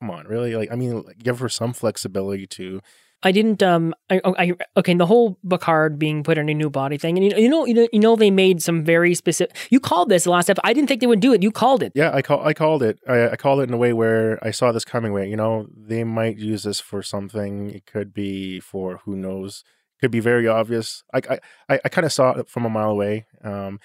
come 0.00 0.10
on, 0.10 0.26
really? 0.26 0.56
Like 0.56 0.72
I 0.72 0.76
mean, 0.76 1.02
like, 1.02 1.18
give 1.18 1.38
her 1.38 1.48
some 1.48 1.72
flexibility 1.72 2.46
to 2.48 2.80
I 3.22 3.32
didn't. 3.32 3.62
Um. 3.62 3.94
I, 4.10 4.20
I. 4.24 4.52
Okay. 4.76 4.94
The 4.94 5.06
whole 5.06 5.38
Picard 5.48 5.98
being 5.98 6.22
put 6.22 6.38
in 6.38 6.48
a 6.48 6.54
new 6.54 6.70
body 6.70 6.98
thing, 6.98 7.16
and 7.18 7.24
you 7.24 7.30
know, 7.30 7.36
you 7.38 7.48
know, 7.48 7.64
you 7.66 7.74
know, 7.74 7.88
you 7.92 8.00
know, 8.00 8.16
they 8.16 8.30
made 8.30 8.62
some 8.62 8.84
very 8.84 9.14
specific. 9.14 9.56
You 9.70 9.80
called 9.80 10.08
this 10.08 10.24
the 10.24 10.30
last 10.30 10.50
episode. 10.50 10.62
I 10.64 10.72
didn't 10.72 10.88
think 10.88 11.00
they 11.00 11.06
would 11.06 11.20
do 11.20 11.32
it. 11.32 11.42
You 11.42 11.50
called 11.50 11.82
it. 11.82 11.92
Yeah, 11.94 12.10
I 12.12 12.22
call 12.22 12.44
I 12.44 12.52
called 12.54 12.82
it. 12.82 12.98
I, 13.08 13.30
I 13.30 13.36
called 13.36 13.60
it 13.60 13.68
in 13.68 13.74
a 13.74 13.78
way 13.78 13.92
where 13.92 14.38
I 14.44 14.50
saw 14.50 14.72
this 14.72 14.84
coming. 14.84 15.12
Where 15.12 15.24
you 15.24 15.36
know 15.36 15.66
they 15.76 16.04
might 16.04 16.38
use 16.38 16.64
this 16.64 16.80
for 16.80 17.02
something. 17.02 17.70
It 17.70 17.86
could 17.86 18.12
be 18.12 18.60
for 18.60 18.98
who 19.04 19.16
knows. 19.16 19.62
Could 20.00 20.10
be 20.10 20.20
very 20.20 20.48
obvious. 20.48 21.04
I 21.14 21.20
I 21.68 21.80
I, 21.84 21.88
kind 21.88 22.04
of 22.04 22.12
saw 22.12 22.32
it 22.32 22.48
from 22.48 22.64
a 22.64 22.70
mile 22.70 22.90
away. 22.90 23.26
Um, 23.44 23.78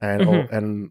and 0.00 0.22
oh, 0.22 0.26
Mhm. 0.26 0.52
and 0.52 0.90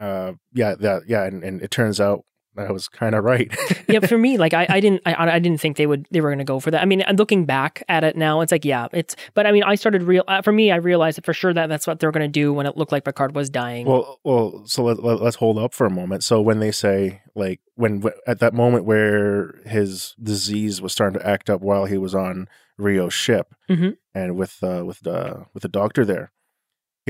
uh, 0.00 0.32
yeah, 0.54 0.74
that 0.76 1.02
yeah, 1.06 1.24
and, 1.24 1.44
and 1.44 1.60
it 1.60 1.70
turns 1.70 2.00
out 2.00 2.24
I 2.56 2.70
was 2.72 2.88
kind 2.88 3.14
of 3.14 3.24
right. 3.24 3.48
yeah, 3.88 4.00
for 4.00 4.18
me, 4.18 4.36
like 4.36 4.52
I, 4.54 4.66
I 4.68 4.80
didn't, 4.84 5.02
I, 5.06 5.14
I 5.36 5.38
didn't 5.38 5.60
think 5.60 5.76
they 5.76 5.86
would, 5.86 6.06
they 6.10 6.20
were 6.20 6.30
going 6.30 6.38
to 6.38 6.44
go 6.44 6.58
for 6.60 6.70
that. 6.72 6.82
I 6.82 6.84
mean, 6.84 7.02
looking 7.14 7.44
back 7.46 7.82
at 7.88 8.04
it 8.04 8.16
now, 8.16 8.40
it's 8.40 8.50
like, 8.52 8.64
yeah, 8.64 8.88
it's. 8.92 9.14
But 9.34 9.46
I 9.46 9.52
mean, 9.52 9.62
I 9.62 9.76
started 9.76 10.02
real. 10.02 10.24
Uh, 10.28 10.42
for 10.42 10.52
me, 10.52 10.70
I 10.72 10.76
realized 10.76 11.16
that 11.16 11.24
for 11.24 11.32
sure 11.32 11.54
that 11.54 11.68
that's 11.68 11.86
what 11.86 12.00
they're 12.00 12.10
going 12.10 12.26
to 12.26 12.28
do 12.28 12.52
when 12.52 12.66
it 12.66 12.76
looked 12.76 12.92
like 12.92 13.04
Picard 13.04 13.34
was 13.34 13.48
dying. 13.50 13.86
Well, 13.86 14.18
well, 14.24 14.62
so 14.66 14.82
let, 14.82 15.02
let, 15.02 15.20
us 15.22 15.36
hold 15.36 15.58
up 15.58 15.72
for 15.74 15.86
a 15.86 15.90
moment. 15.90 16.24
So 16.24 16.40
when 16.40 16.58
they 16.58 16.72
say 16.72 17.22
like 17.34 17.60
when 17.76 18.00
w- 18.00 18.20
at 18.26 18.40
that 18.40 18.52
moment 18.52 18.84
where 18.84 19.60
his 19.64 20.14
disease 20.22 20.82
was 20.82 20.92
starting 20.92 21.18
to 21.20 21.26
act 21.26 21.48
up 21.48 21.60
while 21.60 21.84
he 21.86 21.98
was 21.98 22.14
on 22.14 22.48
Rio's 22.78 23.14
ship, 23.14 23.54
Mhm. 23.68 23.96
and 24.14 24.36
with 24.36 24.56
uh, 24.62 24.82
with 24.84 25.00
the 25.00 25.46
with 25.54 25.62
the 25.62 25.68
doctor 25.68 26.04
there, 26.04 26.32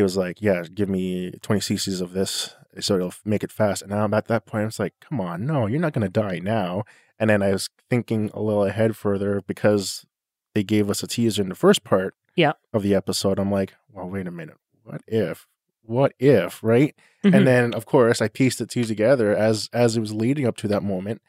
he 0.00 0.02
was 0.02 0.16
like, 0.16 0.40
"Yeah, 0.40 0.62
give 0.74 0.88
me 0.88 1.30
twenty 1.42 1.60
cc's 1.60 2.00
of 2.00 2.12
this, 2.12 2.54
so 2.80 2.96
it'll 2.96 3.12
make 3.24 3.44
it 3.44 3.52
fast." 3.52 3.82
And 3.82 3.92
I'm 3.92 4.14
at 4.14 4.26
that 4.28 4.46
point, 4.46 4.62
I 4.62 4.66
was 4.66 4.78
like, 4.78 4.94
"Come 5.00 5.20
on, 5.20 5.44
no, 5.46 5.66
you're 5.66 5.80
not 5.80 5.92
going 5.92 6.06
to 6.10 6.20
die 6.22 6.38
now." 6.42 6.84
And 7.18 7.28
then 7.28 7.42
I 7.42 7.52
was 7.52 7.68
thinking 7.90 8.30
a 8.32 8.40
little 8.40 8.64
ahead 8.64 8.96
further 8.96 9.42
because 9.46 10.06
they 10.54 10.62
gave 10.64 10.88
us 10.90 11.02
a 11.02 11.06
teaser 11.06 11.42
in 11.42 11.48
the 11.50 11.54
first 11.54 11.84
part 11.84 12.14
Yeah. 12.34 12.52
of 12.72 12.82
the 12.82 12.94
episode. 12.94 13.38
I'm 13.38 13.52
like, 13.52 13.74
"Well, 13.92 14.08
wait 14.08 14.26
a 14.26 14.30
minute, 14.30 14.56
what 14.82 15.02
if?" 15.06 15.46
What 15.82 16.12
if, 16.18 16.62
right? 16.62 16.94
Mhm. 17.24 17.34
And 17.36 17.46
then 17.46 17.74
of 17.74 17.84
course 17.84 18.22
I 18.22 18.28
pieced 18.28 18.58
the 18.60 18.66
two 18.66 18.84
together 18.84 19.34
as 19.36 19.68
as 19.72 19.96
it 19.96 20.00
was 20.00 20.12
leading 20.14 20.46
up 20.46 20.56
to 20.58 20.68
that 20.68 20.82
moment. 20.82 21.20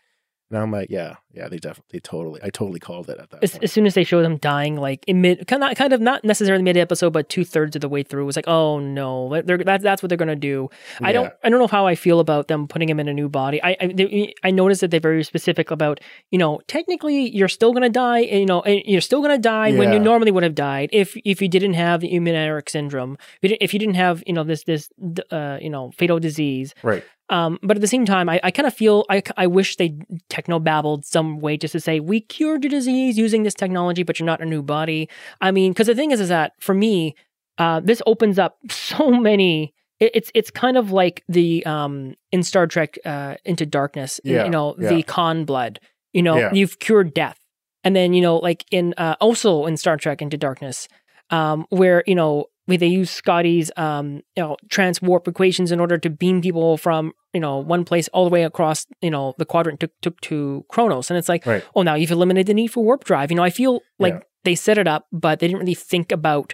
And 0.51 0.59
I'm 0.59 0.69
like, 0.69 0.89
yeah, 0.89 1.15
yeah, 1.31 1.47
they 1.47 1.57
definitely 1.57 2.01
totally 2.01 2.41
I 2.43 2.49
totally 2.49 2.79
called 2.79 3.09
it 3.09 3.17
at 3.17 3.29
that 3.29 3.41
as, 3.41 3.51
point. 3.51 3.63
as 3.63 3.71
soon 3.71 3.85
as 3.85 3.93
they 3.93 4.03
showed 4.03 4.25
him 4.25 4.35
dying, 4.35 4.75
like 4.75 5.05
in 5.07 5.21
mid, 5.21 5.47
kind 5.47 5.63
of, 5.63 5.75
kind 5.77 5.93
of 5.93 6.01
not 6.01 6.25
necessarily 6.25 6.61
mid 6.61 6.75
episode, 6.75 7.13
but 7.13 7.29
two 7.29 7.45
thirds 7.45 7.75
of 7.77 7.81
the 7.81 7.87
way 7.87 8.03
through, 8.03 8.23
it 8.23 8.25
was 8.25 8.35
like, 8.35 8.49
oh 8.49 8.79
no, 8.79 9.41
they're, 9.41 9.59
that, 9.59 9.81
that's 9.81 10.03
what 10.03 10.09
they're 10.09 10.17
gonna 10.17 10.35
do. 10.35 10.69
I 10.99 11.13
don't, 11.13 11.31
I 11.41 11.49
don't 11.49 11.59
know 11.59 11.67
how 11.67 11.87
I 11.87 11.95
feel 11.95 12.19
about 12.19 12.49
them 12.49 12.67
putting 12.67 12.89
him 12.89 12.99
in 12.99 13.07
a 13.07 13.13
new 13.13 13.29
body. 13.29 13.63
I, 13.63 13.77
I, 13.79 13.87
they, 13.87 14.33
I 14.43 14.51
noticed 14.51 14.81
that 14.81 14.91
they're 14.91 14.99
very 14.99 15.23
specific 15.23 15.71
about, 15.71 16.01
you 16.31 16.37
know, 16.37 16.59
technically 16.67 17.33
you're 17.33 17.47
still 17.47 17.71
gonna 17.71 17.89
die, 17.89 18.19
you 18.19 18.45
know, 18.45 18.61
and 18.61 18.81
you're 18.85 18.99
still 18.99 19.21
gonna 19.21 19.37
die 19.37 19.71
when 19.71 19.93
you 19.93 19.99
normally 19.99 20.31
would 20.31 20.43
have 20.43 20.55
died 20.55 20.89
if, 20.91 21.15
if 21.23 21.41
you 21.41 21.47
didn't 21.47 21.75
have 21.75 22.01
the 22.01 22.11
Irumodic 22.11 22.69
syndrome, 22.69 23.17
if 23.41 23.43
you 23.43 23.49
didn't, 23.49 23.63
if 23.63 23.73
you 23.73 23.79
didn't 23.79 23.95
have, 23.95 24.21
you 24.27 24.33
know, 24.33 24.43
this, 24.43 24.65
this, 24.65 24.89
uh, 25.31 25.57
you 25.61 25.69
know, 25.69 25.91
fatal 25.91 26.19
disease. 26.19 26.75
Right. 26.83 27.05
Um, 27.31 27.57
but 27.63 27.77
at 27.77 27.81
the 27.81 27.87
same 27.87 28.05
time, 28.05 28.27
I, 28.29 28.39
I 28.43 28.51
kind 28.51 28.67
of 28.67 28.73
feel 28.73 29.05
I, 29.09 29.23
I 29.37 29.47
wish 29.47 29.77
they 29.77 29.95
techno 30.29 30.59
babbled 30.59 31.05
some 31.05 31.39
way 31.39 31.57
just 31.57 31.71
to 31.71 31.79
say 31.79 31.99
we 32.01 32.19
cured 32.21 32.63
your 32.63 32.69
disease 32.69 33.17
using 33.17 33.43
this 33.43 33.53
technology, 33.55 34.03
but 34.03 34.19
you're 34.19 34.25
not 34.27 34.41
a 34.41 34.45
new 34.45 34.61
body. 34.61 35.09
I 35.39 35.51
mean, 35.51 35.71
because 35.71 35.87
the 35.87 35.95
thing 35.95 36.11
is, 36.11 36.19
is 36.19 36.27
that 36.29 36.51
for 36.59 36.75
me, 36.75 37.15
uh, 37.57 37.79
this 37.79 38.01
opens 38.05 38.37
up 38.37 38.57
so 38.69 39.09
many. 39.11 39.73
It, 39.99 40.11
it's 40.13 40.31
it's 40.35 40.51
kind 40.51 40.77
of 40.77 40.91
like 40.91 41.23
the 41.29 41.65
um 41.65 42.15
in 42.31 42.43
Star 42.43 42.67
Trek 42.67 42.97
uh, 43.05 43.35
Into 43.45 43.65
Darkness, 43.65 44.19
Yeah, 44.23 44.43
you 44.43 44.49
know, 44.49 44.75
yeah. 44.77 44.89
the 44.89 45.03
Khan 45.03 45.45
blood. 45.45 45.79
You 46.13 46.21
know, 46.23 46.37
Yeah. 46.37 46.53
you've 46.53 46.79
cured 46.79 47.13
death, 47.13 47.39
and 47.85 47.95
then 47.95 48.13
you 48.13 48.21
know, 48.21 48.37
like 48.37 48.65
in 48.71 48.93
uh, 48.97 49.15
also 49.21 49.65
in 49.67 49.77
Star 49.77 49.95
Trek 49.95 50.21
Into 50.21 50.37
Darkness, 50.37 50.89
um, 51.29 51.65
where 51.69 52.03
you 52.05 52.15
know 52.15 52.47
where 52.65 52.77
they 52.77 52.87
use 52.87 53.09
Scotty's 53.09 53.71
um, 53.77 54.21
you 54.35 54.43
know 54.43 54.57
transwarp 54.69 55.27
equations 55.27 55.71
in 55.71 55.79
order 55.79 55.97
to 55.97 56.09
beam 56.09 56.41
people 56.41 56.77
from 56.77 57.11
you 57.33 57.39
know 57.39 57.57
one 57.57 57.83
place 57.85 58.07
all 58.09 58.23
the 58.23 58.29
way 58.29 58.43
across 58.43 58.85
you 59.01 59.09
know 59.09 59.33
the 59.37 59.45
quadrant 59.45 59.79
to 59.81 59.89
to, 60.03 60.11
to 60.21 60.65
Kronos, 60.69 61.09
and 61.09 61.17
it's 61.17 61.29
like 61.29 61.45
Right. 61.45 61.63
oh 61.75 61.81
now 61.81 61.95
you've 61.95 62.11
eliminated 62.11 62.47
the 62.47 62.53
need 62.53 62.67
for 62.67 62.83
warp 62.83 63.03
drive. 63.03 63.31
You 63.31 63.37
know 63.37 63.43
I 63.43 63.49
feel 63.49 63.81
like 63.99 64.13
Yeah. 64.13 64.19
they 64.43 64.55
set 64.55 64.77
it 64.77 64.87
up, 64.87 65.07
but 65.11 65.39
they 65.39 65.47
didn't 65.47 65.59
really 65.59 65.73
think 65.75 66.11
about 66.11 66.53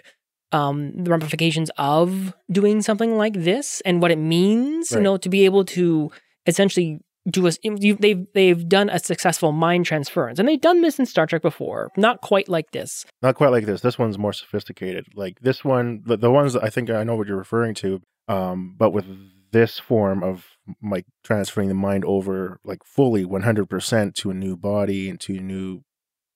um, 0.50 0.92
the 1.04 1.10
ramifications 1.10 1.70
of 1.76 2.34
doing 2.50 2.80
something 2.80 3.16
like 3.18 3.34
this 3.34 3.82
and 3.84 4.00
what 4.00 4.10
it 4.10 4.18
means. 4.18 4.90
You 4.90 5.00
know 5.00 5.16
to 5.18 5.28
be 5.28 5.44
able 5.44 5.64
to 5.76 6.10
essentially 6.46 7.00
do 7.30 7.46
a 7.46 7.52
you, 7.62 7.94
they've 7.94 8.26
they've 8.34 8.68
done 8.68 8.88
a 8.90 8.98
successful 8.98 9.52
mind 9.52 9.86
transference, 9.86 10.38
and 10.38 10.48
they've 10.48 10.60
done 10.60 10.82
this 10.82 10.98
in 10.98 11.06
Star 11.06 11.26
Trek 11.26 11.42
before, 11.42 11.90
not 11.96 12.20
quite 12.20 12.48
like 12.48 12.70
this. 12.72 13.04
Not 13.22 13.34
quite 13.34 13.50
like 13.50 13.66
this. 13.66 13.80
This 13.80 13.98
one's 13.98 14.18
more 14.18 14.32
sophisticated. 14.32 15.06
Like 15.14 15.40
this 15.40 15.64
one, 15.64 16.02
the, 16.04 16.16
the 16.16 16.30
ones 16.30 16.52
that 16.54 16.64
I 16.64 16.70
think 16.70 16.90
I 16.90 17.04
know 17.04 17.16
what 17.16 17.26
you're 17.26 17.36
referring 17.36 17.74
to. 17.76 18.00
Um, 18.28 18.74
but 18.76 18.92
with 18.92 19.06
this 19.52 19.78
form 19.78 20.22
of 20.22 20.46
like 20.82 21.06
transferring 21.24 21.68
the 21.68 21.74
mind 21.74 22.04
over 22.04 22.60
like 22.64 22.84
fully 22.84 23.24
100% 23.24 24.14
to 24.14 24.30
a 24.30 24.34
new 24.34 24.56
body 24.56 25.08
and 25.08 25.18
to 25.20 25.32
new, 25.38 25.82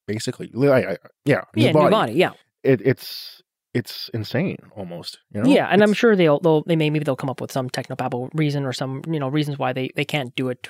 basically, 0.07 0.51
I, 0.69 0.93
I, 0.93 0.97
yeah, 1.25 1.43
new 1.55 1.67
yeah, 1.67 1.73
body. 1.73 1.85
new 1.85 1.91
body, 1.91 2.13
yeah. 2.15 2.31
It, 2.63 2.81
it's 2.83 3.42
it's 3.75 4.11
insane 4.13 4.59
almost. 4.77 5.19
You 5.33 5.43
know? 5.43 5.49
Yeah, 5.49 5.67
and 5.71 5.83
I'm 5.83 5.93
sure 5.93 6.15
they'll 6.17 6.41
they'll 6.41 6.63
they 6.65 6.77
may 6.77 6.91
maybe 6.91 7.05
they'll 7.05 7.17
come 7.17 7.31
up 7.31 7.41
with 7.41 7.53
some 7.53 7.71
technobabble 7.71 8.31
reason 8.35 8.65
or 8.65 8.73
some 8.73 9.03
you 9.09 9.19
know 9.21 9.29
reasons 9.29 9.59
why 9.59 9.73
they 9.73 9.91
they 9.97 10.05
can't 10.05 10.35
do 10.37 10.49
it, 10.49 10.69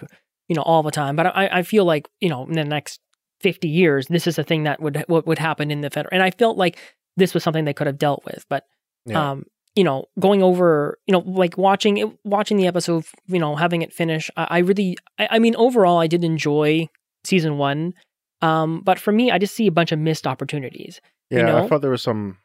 you 0.49 0.57
know, 0.57 0.63
all 0.63 0.83
the 0.83 0.91
time. 0.91 1.17
But 1.17 1.27
I 1.27 1.49
I 1.49 1.63
feel 1.63 1.85
like 1.85 2.09
you 2.21 2.29
know 2.29 2.47
in 2.47 2.53
the 2.53 2.65
next 2.65 3.01
fifty 3.41 3.69
years 3.69 4.07
this 4.09 4.27
is 4.27 4.39
a 4.39 4.45
thing 4.45 4.65
that 4.65 4.81
would 4.81 5.05
what 5.09 5.27
would 5.27 5.39
happen 5.39 5.71
in 5.71 5.81
the 5.81 5.91
federal, 5.91 6.11
and 6.13 6.23
I 6.23 6.31
felt 6.31 6.57
like 6.57 6.79
this 7.17 7.35
was 7.35 7.43
something 7.43 7.65
they 7.65 7.75
could 7.75 7.87
have 7.89 7.99
dealt 7.99 8.25
with. 8.25 8.47
But 8.49 8.65
Yeah. 9.07 9.31
um, 9.33 9.45
you 9.75 9.85
know, 9.85 10.05
going 10.21 10.43
over 10.43 10.99
you 11.07 11.13
know 11.13 11.21
like 11.21 11.59
watching 11.59 11.97
it, 11.99 12.09
watching 12.25 12.57
the 12.57 12.67
episode, 12.67 13.05
you 13.27 13.39
know, 13.39 13.57
having 13.57 13.83
it 13.83 13.93
finish, 13.93 14.31
I, 14.37 14.47
I 14.51 14.59
really 14.59 14.97
I, 15.19 15.29
I 15.33 15.39
mean 15.41 15.57
overall 15.57 15.99
I 15.99 16.07
did 16.07 16.23
enjoy 16.25 16.89
season 17.25 17.59
one. 17.59 17.95
Um, 18.43 18.81
but 18.85 18.99
for 18.99 19.13
me, 19.13 19.31
I 19.31 19.39
just 19.39 19.55
see 19.55 19.67
a 19.69 19.73
bunch 19.73 19.93
of 19.93 19.99
missed 20.01 20.27
opportunities. 20.27 21.01
you 21.31 21.39
Yeah, 21.39 21.47
know? 21.47 21.59
I 21.59 21.69
thought 21.69 21.81
there 21.81 21.91
was 21.93 22.03
some. 22.03 22.39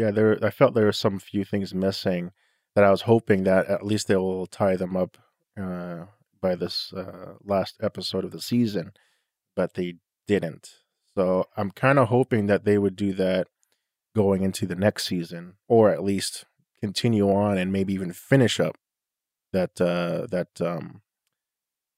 Yeah, 0.00 0.10
there. 0.10 0.38
I 0.42 0.48
felt 0.48 0.72
there 0.72 0.86
were 0.86 0.92
some 0.92 1.18
few 1.18 1.44
things 1.44 1.74
missing 1.74 2.32
that 2.74 2.84
I 2.84 2.90
was 2.90 3.02
hoping 3.02 3.44
that 3.44 3.66
at 3.66 3.84
least 3.84 4.08
they 4.08 4.16
will 4.16 4.46
tie 4.46 4.76
them 4.76 4.96
up 4.96 5.18
uh, 5.60 6.06
by 6.40 6.54
this 6.54 6.90
uh, 6.94 7.34
last 7.44 7.76
episode 7.82 8.24
of 8.24 8.30
the 8.30 8.40
season, 8.40 8.92
but 9.54 9.74
they 9.74 9.96
didn't. 10.26 10.70
So 11.14 11.44
I'm 11.54 11.70
kind 11.70 11.98
of 11.98 12.08
hoping 12.08 12.46
that 12.46 12.64
they 12.64 12.78
would 12.78 12.96
do 12.96 13.12
that 13.12 13.48
going 14.16 14.42
into 14.42 14.64
the 14.64 14.74
next 14.74 15.04
season, 15.04 15.56
or 15.68 15.90
at 15.90 16.02
least 16.02 16.46
continue 16.80 17.30
on 17.30 17.58
and 17.58 17.70
maybe 17.70 17.92
even 17.92 18.14
finish 18.14 18.58
up 18.58 18.78
that 19.52 19.78
uh, 19.82 20.26
that 20.30 20.62
um, 20.62 21.02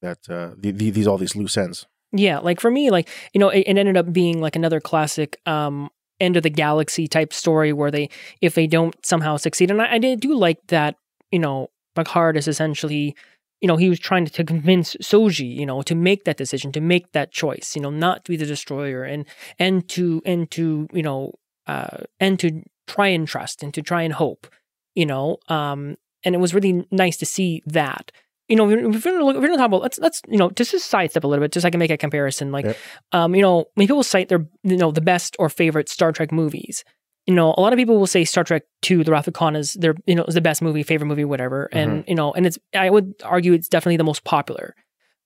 that 0.01 0.29
uh, 0.29 0.55
the, 0.57 0.71
the, 0.71 0.89
these 0.89 1.07
all 1.07 1.17
these 1.17 1.37
loose 1.37 1.55
ends. 1.55 1.87
Yeah, 2.11 2.39
like 2.39 2.59
for 2.59 2.69
me, 2.69 2.91
like 2.91 3.07
you 3.31 3.39
know, 3.39 3.47
it, 3.47 3.61
it 3.61 3.77
ended 3.77 3.95
up 3.95 4.11
being 4.11 4.41
like 4.41 4.57
another 4.57 4.81
classic 4.81 5.39
um 5.45 5.89
end 6.19 6.37
of 6.37 6.43
the 6.43 6.49
galaxy 6.49 7.07
type 7.07 7.33
story 7.33 7.73
where 7.73 7.91
they, 7.91 8.09
if 8.41 8.55
they 8.55 8.67
don't 8.67 8.95
somehow 9.05 9.37
succeed, 9.37 9.71
and 9.71 9.81
I, 9.81 9.93
I 9.93 9.97
do 9.97 10.35
like 10.35 10.67
that. 10.67 10.95
You 11.31 11.39
know, 11.39 11.69
Picard 11.95 12.37
is 12.37 12.47
essentially, 12.47 13.15
you 13.61 13.67
know, 13.67 13.77
he 13.77 13.89
was 13.89 13.99
trying 13.99 14.25
to 14.25 14.43
convince 14.43 14.95
Soji, 14.97 15.55
you 15.55 15.65
know, 15.65 15.81
to 15.81 15.95
make 15.95 16.25
that 16.25 16.37
decision, 16.37 16.71
to 16.73 16.81
make 16.81 17.11
that 17.13 17.31
choice, 17.31 17.75
you 17.75 17.81
know, 17.81 17.89
not 17.89 18.25
to 18.25 18.31
be 18.31 18.37
the 18.37 18.45
destroyer, 18.45 19.03
and 19.03 19.25
and 19.57 19.87
to 19.89 20.21
and 20.25 20.49
to 20.51 20.87
you 20.93 21.03
know, 21.03 21.33
uh, 21.67 21.97
and 22.19 22.39
to 22.39 22.61
try 22.87 23.07
and 23.07 23.27
trust 23.27 23.63
and 23.63 23.73
to 23.73 23.81
try 23.81 24.01
and 24.03 24.13
hope, 24.13 24.47
you 24.95 25.05
know, 25.05 25.37
um, 25.47 25.95
and 26.23 26.35
it 26.35 26.39
was 26.39 26.53
really 26.53 26.85
nice 26.91 27.17
to 27.17 27.25
see 27.25 27.61
that. 27.65 28.11
You 28.53 28.57
know, 28.57 28.69
if 28.69 29.03
we're 29.03 29.11
gonna 29.13 29.25
look, 29.25 29.35
if 29.35 29.41
we're 29.41 29.47
gonna 29.47 29.57
talk 29.57 29.65
about 29.67 29.81
let's 29.81 29.97
let's 29.97 30.21
you 30.27 30.37
know 30.37 30.51
just 30.51 30.69
to 30.71 30.79
sidestep 30.79 31.23
a 31.23 31.27
little 31.27 31.43
bit, 31.43 31.51
just 31.51 31.63
so 31.63 31.67
I 31.67 31.71
can 31.71 31.79
make 31.79 31.89
a 31.89 31.97
comparison. 31.97 32.51
Like, 32.51 32.65
Yep. 32.65 32.77
um, 33.13 33.33
you 33.35 33.41
know, 33.41 33.65
when 33.73 33.87
people 33.87 34.03
cite 34.03 34.29
their 34.29 34.45
you 34.63 34.77
know 34.77 34.91
the 34.91 35.01
best 35.01 35.35
or 35.39 35.49
favorite 35.49 35.89
Star 35.89 36.11
Trek 36.11 36.31
movies, 36.31 36.83
you 37.25 37.33
know, 37.33 37.55
a 37.57 37.61
lot 37.61 37.73
of 37.73 37.77
people 37.77 37.97
will 37.97 38.05
say 38.05 38.23
Star 38.25 38.43
Trek 38.43 38.63
Two: 38.83 39.03
The 39.03 39.11
Wrath 39.11 39.27
of 39.27 39.33
Khan 39.33 39.55
is 39.55 39.73
their 39.73 39.95
you 40.05 40.13
know 40.13 40.23
is 40.25 40.35
the 40.35 40.41
best 40.41 40.61
movie, 40.61 40.83
favorite 40.83 41.07
movie, 41.07 41.25
whatever, 41.25 41.67
and 41.71 42.03
you 42.07 42.13
know, 42.13 42.31
and 42.33 42.45
it's 42.45 42.59
I 42.75 42.89
would 42.91 43.15
argue 43.23 43.53
it's 43.53 43.67
definitely 43.69 43.97
the 43.97 44.03
most 44.03 44.23
popular. 44.23 44.75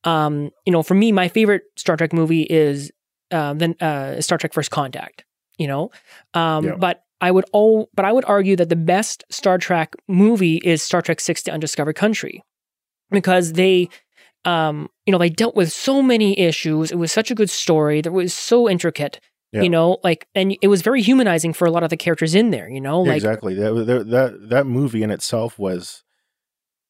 Um, 0.05 0.51
you 0.65 0.71
know, 0.71 0.83
for 0.83 0.93
me, 0.93 1.11
my 1.11 1.27
favorite 1.27 1.63
Star 1.75 1.97
Trek 1.97 2.13
movie 2.13 2.43
is 2.43 2.91
uh, 3.31 3.53
then 3.55 3.75
uh, 3.81 4.21
Star 4.21 4.37
Trek 4.37 4.53
First 4.53 4.71
Contact. 4.71 5.25
You 5.57 5.67
know, 5.67 5.91
um, 6.33 6.63
Yeah. 6.65 6.75
but 6.77 7.01
I 7.19 7.31
would 7.31 7.45
all, 7.51 7.89
but 7.95 8.05
I 8.05 8.11
would 8.13 8.25
argue 8.25 8.55
that 8.57 8.69
the 8.69 8.75
best 8.75 9.23
Star 9.31 9.57
Trek 9.57 9.95
movie 10.07 10.57
is 10.57 10.81
Star 10.83 11.01
Trek 11.01 11.19
Six: 11.19 11.41
The 11.43 11.51
Undiscovered 11.51 11.95
Country, 11.95 12.43
because 13.11 13.53
they, 13.53 13.89
um, 14.45 14.89
you 15.05 15.11
know, 15.11 15.17
they 15.17 15.29
dealt 15.29 15.55
with 15.55 15.71
so 15.71 16.01
many 16.01 16.37
issues. 16.39 16.91
It 16.91 16.97
was 16.97 17.11
such 17.11 17.31
a 17.31 17.35
good 17.35 17.49
story. 17.49 18.01
That 18.01 18.11
was 18.11 18.33
so 18.33 18.69
intricate. 18.69 19.19
Yeah. 19.51 19.61
You 19.61 19.69
know, 19.69 19.97
like, 20.03 20.27
and 20.35 20.57
it 20.61 20.67
was 20.67 20.81
very 20.81 21.01
humanizing 21.01 21.53
for 21.53 21.65
a 21.65 21.71
lot 21.71 21.83
of 21.83 21.89
the 21.89 21.97
characters 21.97 22.35
in 22.35 22.51
there. 22.51 22.69
You 22.69 22.81
know, 22.81 23.01
like, 23.01 23.15
exactly. 23.15 23.53
That, 23.55 23.73
that 24.09 24.49
that 24.49 24.67
movie 24.67 25.03
in 25.03 25.11
itself 25.11 25.57
was 25.57 26.03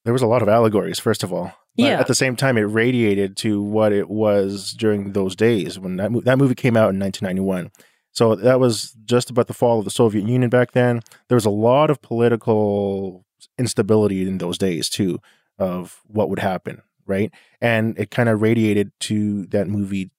there 0.06 0.14
was 0.14 0.24
a 0.24 0.28
lot 0.28 0.42
of 0.42 0.50
allegories. 0.50 1.00
First 1.00 1.24
of 1.24 1.32
all, 1.32 1.54
but 1.78 1.84
Yeah. 1.84 2.00
At 2.00 2.08
the 2.08 2.16
same 2.16 2.36
time, 2.36 2.58
it 2.58 2.62
radiated 2.62 3.38
to 3.38 3.62
what 3.62 3.94
it 3.94 4.10
was 4.10 4.72
during 4.72 5.12
those 5.14 5.36
days 5.36 5.78
when 5.78 5.98
that 5.98 6.12
that 6.26 6.40
movie 6.40 6.56
came 6.56 6.76
out 6.76 6.90
in 6.90 7.00
1991. 7.00 7.72
So 8.12 8.34
that 8.34 8.60
was 8.60 8.96
just 9.06 9.30
about 9.30 9.46
the 9.46 9.54
fall 9.54 9.78
of 9.78 9.86
the 9.86 9.92
Soviet 9.92 10.28
Union 10.28 10.50
back 10.50 10.72
then. 10.72 11.02
There 11.30 11.36
was 11.36 11.46
a 11.46 11.52
lot 11.52 11.92
of 11.92 12.02
political 12.02 13.24
instability 13.60 14.28
in 14.28 14.40
those 14.40 14.58
days 14.58 14.90
too, 14.90 15.20
of 15.60 16.02
what 16.08 16.30
would 16.30 16.40
happen, 16.40 16.82
right? 17.06 17.32
And 17.62 17.98
it 18.00 18.12
kind 18.12 18.30
of 18.30 18.42
radiated 18.42 18.92
to 19.02 19.46
that 19.48 19.68
movie 19.68 20.12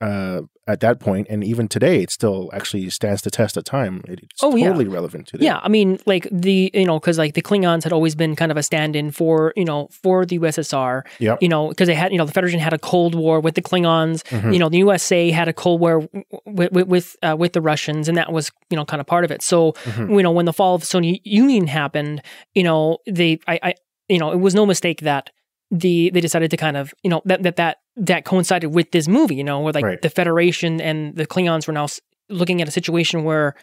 uh, 0.00 0.42
at 0.66 0.80
that 0.80 0.98
point, 0.98 1.26
and 1.28 1.44
even 1.44 1.68
today, 1.68 2.02
it 2.02 2.10
still 2.10 2.48
actually 2.54 2.88
stands 2.88 3.20
the 3.20 3.30
test 3.30 3.58
of 3.58 3.64
time. 3.64 4.02
It's 4.08 4.42
Oh, 4.42 4.56
yeah. 4.56 4.68
totally 4.68 4.86
relevant 4.88 5.26
today. 5.26 5.44
Yeah, 5.44 5.60
I 5.62 5.68
mean, 5.68 5.98
like 6.06 6.26
the 6.32 6.70
you 6.72 6.86
know, 6.86 6.98
because 6.98 7.18
like 7.18 7.34
the 7.34 7.42
Klingons 7.42 7.82
had 7.84 7.92
always 7.92 8.14
been 8.14 8.34
kind 8.34 8.50
of 8.50 8.56
a 8.56 8.62
stand-in 8.62 9.10
for 9.10 9.52
you 9.56 9.64
know 9.66 9.88
for 10.02 10.24
the 10.24 10.38
USSR. 10.38 11.02
Yep. 11.18 11.42
You 11.42 11.48
know, 11.50 11.68
because 11.68 11.86
they 11.86 11.94
had 11.94 12.12
you 12.12 12.18
know 12.18 12.24
the 12.24 12.32
Federation 12.32 12.60
had 12.60 12.72
a 12.72 12.78
Cold 12.78 13.14
War 13.14 13.40
with 13.40 13.56
the 13.56 13.62
Klingons. 13.62 14.22
Mhm. 14.28 14.54
You 14.54 14.58
know, 14.58 14.70
the 14.70 14.78
USA 14.78 15.30
had 15.30 15.48
a 15.48 15.52
Cold 15.52 15.80
War 15.82 16.08
with 16.46 16.72
with 16.72 16.86
with, 16.86 17.16
uh, 17.22 17.36
with 17.38 17.52
the 17.52 17.60
Russians, 17.60 18.08
and 18.08 18.16
that 18.16 18.32
was 18.32 18.50
you 18.70 18.76
know 18.78 18.86
kind 18.86 19.02
of 19.02 19.06
part 19.06 19.24
of 19.26 19.30
it. 19.30 19.42
So 19.42 19.72
Mhm. 19.84 20.16
you 20.16 20.22
know 20.22 20.30
when 20.32 20.46
the 20.46 20.54
fall 20.54 20.76
of 20.76 20.80
the 20.80 20.86
Soviet 20.86 21.20
Union 21.26 21.66
happened, 21.66 22.22
you 22.54 22.62
know 22.62 22.98
they 23.06 23.38
I, 23.46 23.58
I 23.62 23.74
you 24.10 24.18
know 24.18 24.30
it 24.32 24.40
was 24.40 24.54
no 24.54 24.66
mistake 24.66 25.00
that 25.00 25.30
the 25.70 26.10
they 26.12 26.20
decided 26.20 26.50
to 26.50 26.56
kind 26.56 26.76
of 26.76 26.92
you 27.04 27.10
know 27.10 27.22
that 27.24 27.42
that 27.44 27.56
that 27.56 27.76
that 27.96 28.24
coincided 28.24 28.68
with 28.74 28.90
this 28.90 29.06
movie. 29.08 29.36
You 29.36 29.44
know, 29.44 29.60
where 29.60 29.72
like 29.72 29.84
Right. 29.84 30.02
the 30.02 30.10
Federation 30.10 30.80
and 30.80 31.14
the 31.16 31.26
Klingons 31.26 31.66
were 31.66 31.72
now 31.72 31.86
looking 32.28 32.60
at 32.62 32.68
a 32.68 32.70
situation 32.72 33.24
where 33.24 33.54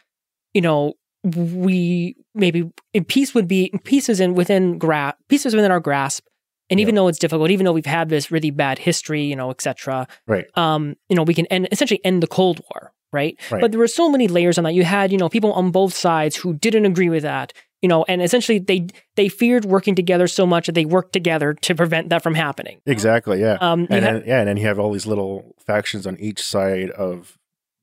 you 0.53 0.61
know 0.61 0.93
we 1.23 2.15
maybe 2.33 2.69
peace 3.07 3.33
would 3.35 3.47
be 3.47 3.71
pieces 3.83 4.19
in 4.19 4.33
within 4.35 4.77
gra- 4.77 5.15
pieces 5.29 5.55
within 5.55 5.71
our 5.71 5.79
grasp 5.79 6.25
and 6.69 6.79
even 6.79 6.95
though 6.95 7.07
it's 7.07 7.19
difficult 7.19 7.49
even 7.51 7.65
though 7.65 7.73
we've 7.73 7.85
had 7.85 8.09
this 8.09 8.31
really 8.31 8.51
bad 8.51 8.77
history 8.79 9.23
you 9.23 9.35
know 9.35 9.49
etc 9.49 10.07
Right. 10.27 10.45
um 10.55 10.95
you 11.09 11.15
know 11.15 11.23
we 11.23 11.33
can 11.33 11.45
end 11.47 11.67
essentially 11.71 11.99
end 12.05 12.23
the 12.23 12.27
cold 12.27 12.61
war 12.71 12.91
right? 13.13 13.37
Right. 13.51 13.61
but 13.61 13.71
there 13.71 13.79
were 13.79 13.87
so 13.87 14.09
many 14.09 14.27
layers 14.27 14.57
on 14.57 14.63
that 14.65 14.73
you 14.73 14.83
had 14.83 15.11
you 15.11 15.17
know 15.17 15.29
people 15.29 15.53
on 15.53 15.71
both 15.71 15.93
sides 15.93 16.35
who 16.35 16.53
didn't 16.53 16.85
agree 16.85 17.09
with 17.09 17.23
that 17.23 17.51
you 17.81 17.89
know 17.89 18.05
and 18.07 18.21
essentially 18.21 18.59
they 18.59 18.87
they 19.15 19.29
feared 19.29 19.65
working 19.65 19.95
together 19.95 20.27
so 20.27 20.45
much 20.45 20.65
that 20.65 20.73
they 20.73 20.85
worked 20.85 21.13
together 21.13 21.53
to 21.53 21.75
prevent 21.75 22.09
that 22.09 22.23
from 22.23 22.35
happening 22.35 22.79
Exactly. 22.85 23.39
Yeah. 23.41 23.57
um 23.61 23.87
and 23.89 24.05
then, 24.05 24.23
yeah, 24.25 24.39
and 24.39 24.47
then 24.47 24.57
you 24.57 24.67
have 24.67 24.79
all 24.79 24.91
these 24.91 25.07
little 25.07 25.55
factions 25.65 26.07
on 26.07 26.17
each 26.17 26.41
side 26.41 26.91
of 26.91 27.37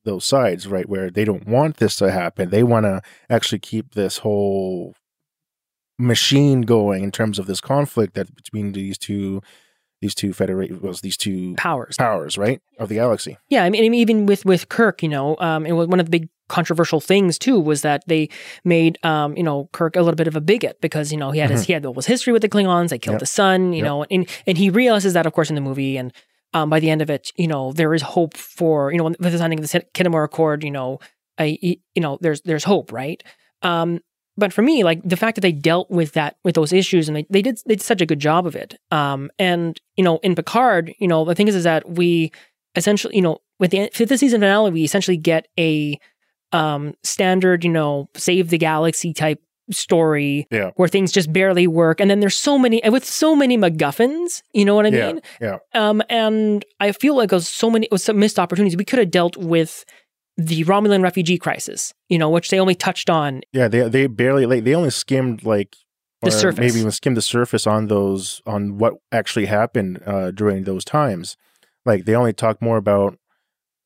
those 0.04 0.24
sides, 0.24 0.66
right? 0.66 0.88
Where 0.88 1.10
they 1.10 1.24
don't 1.24 1.46
want 1.46 1.78
this 1.78 1.96
to 1.96 2.10
happen. 2.10 2.50
They 2.50 2.62
want 2.62 2.84
to 2.84 3.00
actually 3.30 3.58
keep 3.60 3.94
this 3.94 4.18
whole 4.18 4.94
machine 5.98 6.62
going 6.62 7.02
in 7.04 7.10
terms 7.10 7.38
of 7.38 7.46
this 7.46 7.60
conflict 7.60 8.14
that 8.14 8.34
between 8.34 8.72
these 8.72 8.98
two, 8.98 9.40
these 10.04 10.14
two 10.14 10.32
federate, 10.32 10.70
was 10.82 11.00
these 11.00 11.16
two 11.16 11.54
powers 11.56 11.96
powers, 11.96 12.36
right, 12.36 12.60
of 12.78 12.88
the 12.90 12.96
galaxy. 12.96 13.36
Yeah, 13.48 13.64
I 13.64 13.70
mean, 13.70 13.94
even 13.94 14.26
with 14.26 14.44
with 14.44 14.68
Kirk, 14.68 15.02
you 15.02 15.08
know, 15.08 15.36
um, 15.38 15.64
it 15.66 15.72
was 15.72 15.88
one 15.88 15.98
of 16.00 16.06
the 16.06 16.10
big 16.18 16.28
controversial 16.48 17.00
things 17.00 17.38
too 17.38 17.58
was 17.58 17.80
that 17.82 18.02
they 18.06 18.28
made, 18.64 18.98
um, 19.02 19.34
you 19.36 19.42
know, 19.42 19.68
Kirk 19.72 19.96
a 19.96 20.00
little 20.02 20.14
bit 20.22 20.28
of 20.28 20.36
a 20.36 20.40
bigot 20.42 20.76
because 20.82 21.10
you 21.10 21.18
know 21.18 21.30
he 21.30 21.40
had 21.40 21.50
his 21.50 21.64
he 21.64 21.72
had 21.72 21.86
all 21.86 21.94
his 21.94 22.06
history 22.06 22.32
with 22.34 22.42
the 22.42 22.48
Klingons. 22.50 22.90
They 22.90 22.98
killed 22.98 23.14
Mm-hmm. 23.14 23.14
Yep. 23.14 23.20
his 23.20 23.30
son, 23.30 23.72
you 23.72 23.78
Yep. 23.78 23.84
know, 23.86 24.04
and 24.10 24.28
and 24.46 24.58
he 24.58 24.68
realizes 24.70 25.12
that, 25.14 25.26
of 25.26 25.32
course, 25.32 25.48
in 25.48 25.54
the 25.54 25.62
movie, 25.62 25.96
and 25.96 26.12
um, 26.52 26.68
by 26.70 26.78
the 26.80 26.90
end 26.90 27.02
of 27.02 27.08
it, 27.10 27.32
you 27.36 27.48
know, 27.48 27.72
there 27.72 27.94
is 27.94 28.02
hope 28.02 28.36
for 28.36 28.92
you 28.92 28.98
know 28.98 29.04
with 29.04 29.18
the 29.20 29.38
signing 29.38 29.58
of 29.58 29.64
the 29.68 29.80
Khitomer 29.94 30.22
Accord, 30.24 30.62
you 30.62 30.70
know, 30.70 30.98
I, 31.38 31.58
you 31.62 32.02
know, 32.04 32.18
there's 32.20 32.40
there's 32.42 32.64
hope, 32.64 32.92
right? 32.92 33.22
Um, 33.62 34.00
but 34.36 34.52
for 34.52 34.62
me, 34.62 34.84
like 34.84 35.00
the 35.04 35.16
fact 35.16 35.36
that 35.36 35.42
they 35.42 35.52
dealt 35.52 35.90
with 35.90 36.12
that 36.12 36.36
with 36.44 36.54
those 36.54 36.72
issues 36.72 37.08
and 37.08 37.16
they, 37.16 37.26
they 37.30 37.42
did 37.42 37.58
they 37.66 37.74
did 37.76 37.82
such 37.82 38.00
a 38.00 38.06
good 38.06 38.18
job 38.20 38.46
of 38.46 38.56
it. 38.56 38.78
Um, 38.90 39.30
and 39.38 39.80
you 39.96 40.04
know, 40.04 40.18
in 40.22 40.34
Picard, 40.34 40.92
you 40.98 41.08
know, 41.08 41.24
the 41.24 41.34
thing 41.34 41.48
is 41.48 41.54
is 41.54 41.64
that 41.64 41.88
we 41.90 42.32
essentially, 42.74 43.14
you 43.14 43.22
know, 43.22 43.38
with 43.60 43.70
the 43.70 43.90
fifth 43.92 44.18
season 44.18 44.40
finale, 44.40 44.70
we 44.70 44.84
essentially 44.84 45.16
get 45.16 45.46
a 45.58 45.98
um 46.52 46.94
standard, 47.02 47.64
you 47.64 47.70
know, 47.70 48.08
save 48.16 48.50
the 48.50 48.58
galaxy 48.58 49.12
type 49.12 49.40
story 49.70 50.46
Yeah. 50.50 50.70
where 50.76 50.88
things 50.88 51.10
just 51.10 51.32
barely 51.32 51.66
work. 51.66 52.00
And 52.00 52.10
then 52.10 52.20
there's 52.20 52.36
so 52.36 52.58
many 52.58 52.82
and 52.82 52.92
with 52.92 53.04
so 53.04 53.34
many 53.34 53.56
MacGuffins, 53.56 54.42
you 54.52 54.64
know 54.64 54.74
what 54.74 54.86
I 54.86 54.90
yeah. 54.90 55.06
mean? 55.06 55.20
Yeah. 55.40 55.58
Um, 55.74 56.02
and 56.10 56.64
I 56.80 56.92
feel 56.92 57.16
like 57.16 57.32
it 57.32 57.34
was 57.34 57.48
so 57.48 57.70
many, 57.70 57.86
it 57.86 57.92
was 57.92 58.04
some 58.04 58.18
missed 58.18 58.38
opportunities. 58.38 58.76
We 58.76 58.84
could 58.84 58.98
have 58.98 59.10
dealt 59.10 59.36
with 59.36 59.84
the 60.36 60.64
Romulan 60.64 61.02
refugee 61.02 61.38
crisis, 61.38 61.94
you 62.08 62.18
know, 62.18 62.28
which 62.30 62.50
they 62.50 62.58
only 62.58 62.74
touched 62.74 63.08
on. 63.10 63.42
Yeah. 63.52 63.68
They 63.68 63.88
they 63.88 64.06
barely 64.06 64.46
like 64.46 64.64
they 64.64 64.74
only 64.74 64.90
skimmed 64.90 65.44
like 65.44 65.76
The 66.22 66.30
surface. 66.30 66.58
maybe 66.60 66.78
even 66.80 66.90
skimmed 66.90 67.16
the 67.16 67.22
surface 67.22 67.66
on 67.66 67.86
those 67.88 68.42
on 68.46 68.78
what 68.78 68.94
actually 69.12 69.46
happened 69.46 70.00
uh, 70.06 70.30
during 70.32 70.64
those 70.64 70.84
times. 70.84 71.36
Like 71.86 72.04
they 72.04 72.14
only 72.14 72.32
talked 72.32 72.60
more 72.62 72.76
about 72.78 73.18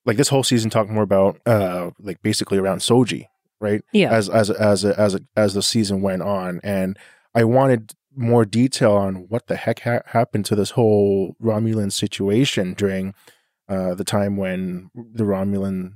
like 0.07 0.17
this 0.17 0.29
whole 0.29 0.43
season 0.45 0.71
talked 0.71 0.91
more 0.91 1.03
about 1.03 1.39
uh 1.45 1.91
like 2.01 2.23
basically 2.23 2.57
around 2.59 2.79
Soji, 2.79 3.27
right? 3.61 3.83
Yeah. 3.93 4.11
As 4.13 4.29
as 4.31 4.51
as 4.51 4.85
as 4.85 5.19
as 5.37 5.55
the 5.55 5.63
season 5.63 6.01
went 6.01 6.23
on, 6.23 6.61
and 6.63 6.99
I 7.35 7.45
wanted 7.45 7.93
more 8.17 8.45
detail 8.45 8.93
on 8.93 9.27
what 9.29 9.47
the 9.49 9.57
heck 9.57 9.81
ha- 9.81 10.01
happened 10.07 10.45
to 10.47 10.57
this 10.57 10.71
whole 10.71 11.37
Romulan 11.43 11.93
situation 11.93 12.73
during 12.75 13.15
uh, 13.69 13.95
the 13.95 14.03
time 14.05 14.37
when 14.37 14.91
the 14.95 15.25
Romulan 15.25 15.93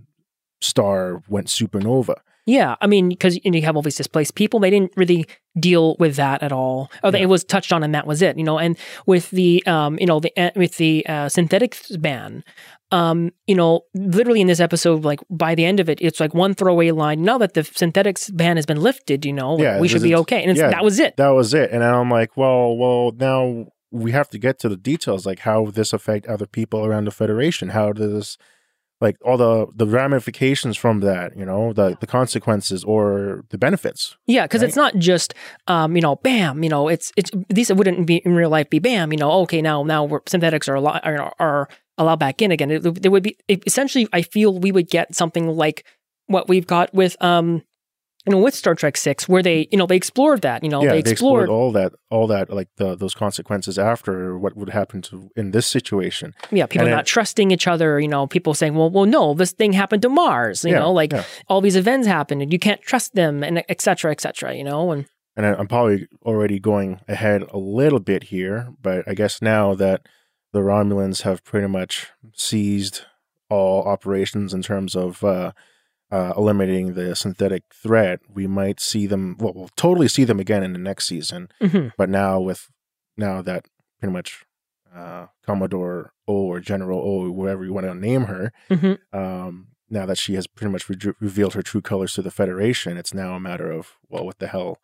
star 0.65 1.23
went 1.29 1.49
supernova. 1.49 2.15
Yeah. 2.45 2.75
I 2.81 2.89
mean, 2.89 3.09
because 3.09 3.39
you 3.45 3.63
have 3.63 3.77
all 3.77 3.83
these 3.83 3.95
displaced 3.97 4.35
people, 4.35 4.59
they 4.59 4.71
didn't 4.71 4.93
really 4.97 5.27
deal 5.61 5.95
with 6.01 6.17
that 6.17 6.43
at 6.43 6.51
all. 6.51 6.91
Or 7.05 7.13
Yeah. 7.13 7.21
it 7.21 7.27
was 7.27 7.45
touched 7.45 7.73
on 7.73 7.85
and 7.85 7.95
that 7.95 8.05
was 8.05 8.21
it, 8.21 8.37
you 8.37 8.43
know, 8.43 8.59
and 8.59 8.77
with 9.07 9.31
the, 9.31 9.65
um, 9.67 9.97
you 10.01 10.07
know, 10.07 10.19
the, 10.19 10.33
uh, 10.37 10.51
with 10.57 10.77
the, 10.77 11.07
uh, 11.07 11.29
synthetics 11.29 11.97
ban, 11.99 12.43
um, 12.91 13.31
you 13.47 13.55
know, 13.55 13.83
literally 13.95 14.41
in 14.41 14.49
this 14.49 14.59
episode, 14.59 15.05
like 15.05 15.21
by 15.31 15.55
the 15.55 15.65
end 15.65 15.79
of 15.79 15.89
it, 15.89 16.01
it's 16.01 16.19
like 16.19 16.35
one 16.35 16.53
throwaway 16.53 16.91
line. 16.91 17.23
Now 17.23 17.39
that 17.39 17.55
the 17.55 17.63
synthetics 17.63 18.29
ban 18.31 18.57
has 18.57 18.67
been 18.67 18.81
lifted, 18.81 19.25
you 19.25 19.33
know, 19.33 19.55
like, 19.55 19.63
Yeah, 19.63 19.81
we 19.81 19.87
should 19.87 20.03
be 20.03 20.17
okay. 20.17 20.43
And 20.43 20.51
it's, 20.51 20.59
yeah. 20.59 20.71
that 20.71 20.83
was 20.83 20.99
it. 20.99 21.17
That 21.19 21.29
was 21.31 21.55
it. 21.55 21.71
And 21.71 21.85
I'm 21.85 22.11
like, 22.11 22.37
well, 22.37 22.77
well, 22.77 23.13
now 23.17 23.67
we 23.93 24.11
have 24.11 24.29
to 24.31 24.39
get 24.39 24.59
to 24.61 24.69
the 24.69 24.77
details, 24.77 25.27
like 25.27 25.41
how 25.41 25.67
this 25.67 25.93
affect 25.93 26.27
other 26.27 26.47
people 26.47 26.85
around 26.85 27.05
the 27.05 27.11
Federation. 27.13 27.69
How 27.69 27.93
does 27.93 28.37
like 29.03 29.17
all 29.25 29.37
the 29.37 29.67
the 29.75 29.87
ramifications 29.87 30.77
from 30.77 31.01
that, 31.01 31.37
you 31.37 31.45
know, 31.45 31.73
the 31.73 31.97
the 32.01 32.07
consequences 32.07 32.85
or 32.85 33.45
the 33.51 33.59
benefits. 33.59 34.17
Yeah, 34.27 34.47
because 34.47 34.63
it's 34.63 34.77
not 34.77 34.95
just 34.97 35.35
um, 35.67 35.97
you 35.97 36.01
know, 36.01 36.17
bam, 36.17 36.63
you 36.63 36.71
know, 36.71 36.89
it's 36.89 37.13
it's 37.17 37.31
these 37.51 37.73
wouldn't 37.73 38.07
be 38.07 38.19
in 38.19 38.35
real 38.35 38.49
life 38.49 38.71
be 38.71 38.79
bam, 38.79 39.13
you 39.13 39.19
know, 39.19 39.33
okay, 39.43 39.61
now 39.61 39.83
now 39.83 40.05
we're 40.05 40.21
synthetics 40.27 40.69
are 40.69 40.77
allowed 40.77 41.01
are, 41.03 41.35
are 41.41 41.69
allowed 41.99 42.21
back 42.21 42.41
in 42.41 42.53
again. 42.53 42.71
It, 42.71 43.03
there 43.03 43.11
would 43.11 43.25
be 43.25 43.37
it, 43.49 43.65
essentially, 43.67 44.09
I 44.13 44.23
feel 44.23 44.59
we 44.59 44.71
would 44.71 44.89
get 44.89 45.15
something 45.15 45.49
like 45.49 45.85
what 46.27 46.49
we've 46.49 46.67
got 46.67 46.95
with 46.95 47.17
um 47.21 47.63
you 48.27 48.31
know 48.33 48.39
with 48.39 48.55
Star 48.55 48.75
Trek 48.75 48.97
Six, 48.97 49.29
where 49.29 49.43
they 49.43 49.69
you 49.73 49.79
know 49.79 49.87
they 49.87 49.97
explored 49.97 50.43
that. 50.43 50.63
You 50.63 50.71
know 50.71 50.83
yeah, 50.83 50.93
they 50.93 50.99
explored. 50.99 51.49
all 51.49 51.73
that, 51.73 51.93
all 52.11 52.27
that, 52.29 52.51
like 52.51 52.69
the 52.77 52.95
those 52.95 53.15
consequences 53.15 53.79
after 53.79 54.39
what 54.39 54.57
would 54.57 54.71
happen 54.71 55.03
to 55.03 55.31
in 55.37 55.51
this 55.51 55.67
situation. 55.67 56.35
yeah, 56.51 56.67
people 56.67 56.87
and 56.87 56.95
not 56.95 57.05
it- 57.05 57.07
trusting 57.07 57.51
each 57.51 57.67
other. 57.67 57.99
You 58.01 58.09
know, 58.09 58.27
people 58.27 58.55
saying, 58.55 58.75
"Well, 58.75 58.91
well, 58.91 59.07
no, 59.07 59.35
this 59.35 59.53
thing 59.53 59.73
happened 59.73 60.03
to 60.03 60.09
Mars." 60.09 60.65
You 60.65 60.73
Yeah, 60.73 60.81
know, 60.81 60.93
like 60.93 61.13
yeah. 61.13 61.25
all 61.49 61.61
these 61.61 61.77
events 61.77 62.07
happened, 62.07 62.43
and 62.43 62.53
you 62.53 62.59
can't 62.59 62.81
trust 62.83 63.15
them, 63.15 63.43
and 63.43 63.65
et 63.69 63.81
cetera, 63.81 64.11
et 64.13 64.21
cetera. 64.21 64.55
You 64.55 64.65
know, 64.65 64.93
and 64.93 65.07
And 65.37 65.47
I'm 65.47 65.67
probably 65.67 66.07
already 66.25 66.59
going 66.61 67.01
ahead 67.09 67.43
a 67.51 67.59
little 67.59 68.01
bit 68.01 68.25
here, 68.25 68.69
but 68.83 69.09
I 69.09 69.15
guess 69.15 69.41
now 69.43 69.75
that 69.77 70.07
the 70.53 70.61
Romulans 70.61 71.23
have 71.23 71.43
pretty 71.43 71.67
much 71.69 72.09
seized 72.35 73.01
all 73.49 73.83
operations 73.85 74.53
in 74.55 74.61
terms 74.63 74.95
of 74.95 75.25
uh, 75.25 75.53
uh, 76.13 76.33
eliminating 76.37 76.93
the 76.95 77.17
synthetic 77.17 77.63
threat, 77.73 78.21
we 78.33 78.47
might 78.47 78.79
see 78.81 79.07
them. 79.07 79.37
Well, 79.41 79.53
we'll 79.55 79.71
totally 79.77 80.09
see 80.09 80.25
them 80.25 80.39
again 80.39 80.63
in 80.63 80.73
the 80.75 80.79
next 80.79 81.07
season. 81.07 81.49
Mhm. 81.61 81.93
But 81.97 82.09
now 82.11 82.39
with 82.39 82.69
now 83.17 83.43
that 83.43 83.67
pretty 83.99 84.13
much 84.13 84.45
uh, 84.95 85.27
Commodore 85.47 86.13
O 86.29 86.35
or 86.35 86.61
General 86.61 86.99
O, 87.01 87.31
whatever 87.31 87.65
you 87.65 87.73
want 87.73 87.87
to 87.87 87.95
name 87.95 88.25
her, 88.25 88.53
Mhm. 88.71 88.99
um, 89.15 89.69
now 89.89 90.05
that 90.07 90.19
she 90.19 90.35
has 90.35 90.47
pretty 90.47 90.71
much 90.71 90.87
re- 90.89 91.15
revealed 91.19 91.55
her 91.55 91.63
true 91.63 91.81
colors 91.81 92.13
to 92.15 92.23
the 92.23 92.31
Federation, 92.31 92.99
it's 92.99 93.15
now 93.15 93.35
a 93.35 93.41
matter 93.41 93.71
of 93.71 93.97
well, 94.11 94.25
what 94.27 94.39
the 94.39 94.49
hell 94.49 94.79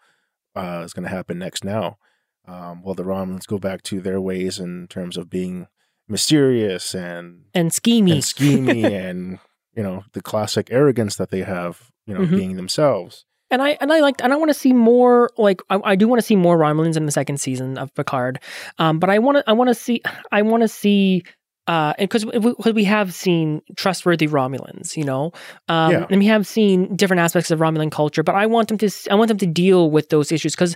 uh, 0.56 0.80
is 0.84 0.92
going 0.94 1.04
to 1.04 1.10
happen 1.14 1.38
next 1.38 1.62
now? 1.62 1.98
Um, 2.46 2.82
will 2.82 2.94
the 2.94 3.04
Romulans 3.04 3.46
go 3.46 3.58
back 3.58 3.82
to 3.82 4.00
their 4.00 4.18
ways 4.20 4.58
in 4.58 4.86
terms 4.88 5.18
of 5.18 5.28
being 5.28 5.66
mysterious 6.08 6.94
and 6.94 7.44
and 7.54 7.70
schemy. 7.70 8.12
and 8.12 8.22
schemy 8.22 8.84
and 9.08 9.38
you 9.78 9.84
know 9.86 9.96
the 10.14 10.20
classic 10.30 10.66
arrogance 10.78 11.14
that 11.20 11.30
they 11.30 11.42
have, 11.54 11.72
you 12.06 12.14
know, 12.14 12.20
Mhm. 12.26 12.36
being 12.40 12.56
themselves. 12.56 13.24
And 13.50 13.60
I 13.62 13.70
and 13.80 13.90
I 13.96 14.00
like 14.06 14.16
and 14.24 14.32
I 14.34 14.36
want 14.36 14.50
to 14.54 14.60
see 14.64 14.72
more 14.74 15.30
like 15.38 15.60
I, 15.70 15.76
I 15.92 15.94
do 16.00 16.06
want 16.10 16.20
to 16.22 16.26
see 16.30 16.36
more 16.46 16.56
Romulans 16.58 16.96
in 17.00 17.06
the 17.06 17.12
second 17.20 17.36
season 17.46 17.78
of 17.78 17.94
Picard, 17.94 18.40
um, 18.82 18.98
but 18.98 19.08
I 19.08 19.18
want 19.20 19.38
to 19.38 19.42
I 19.50 19.54
want 19.58 19.68
to 19.68 19.74
see 19.84 20.02
I 20.38 20.42
want 20.42 20.62
to 20.64 20.68
see 20.82 21.22
uh 21.66 21.92
because 21.98 22.24
because 22.26 22.74
we 22.74 22.84
have 22.84 23.08
seen 23.14 23.62
trustworthy 23.76 24.26
Romulans, 24.26 24.96
you 25.00 25.04
know, 25.04 25.32
um, 25.68 25.92
Yeah. 25.92 26.06
and 26.10 26.18
we 26.20 26.26
have 26.34 26.44
seen 26.46 26.94
different 26.96 27.20
aspects 27.20 27.50
of 27.50 27.60
Romulan 27.60 27.90
culture, 27.90 28.22
but 28.28 28.34
I 28.34 28.46
want 28.46 28.68
them 28.68 28.78
to 28.78 28.88
I 29.10 29.14
want 29.14 29.28
them 29.28 29.38
to 29.38 29.46
deal 29.46 29.90
with 29.96 30.08
those 30.10 30.32
issues 30.32 30.54
because. 30.54 30.74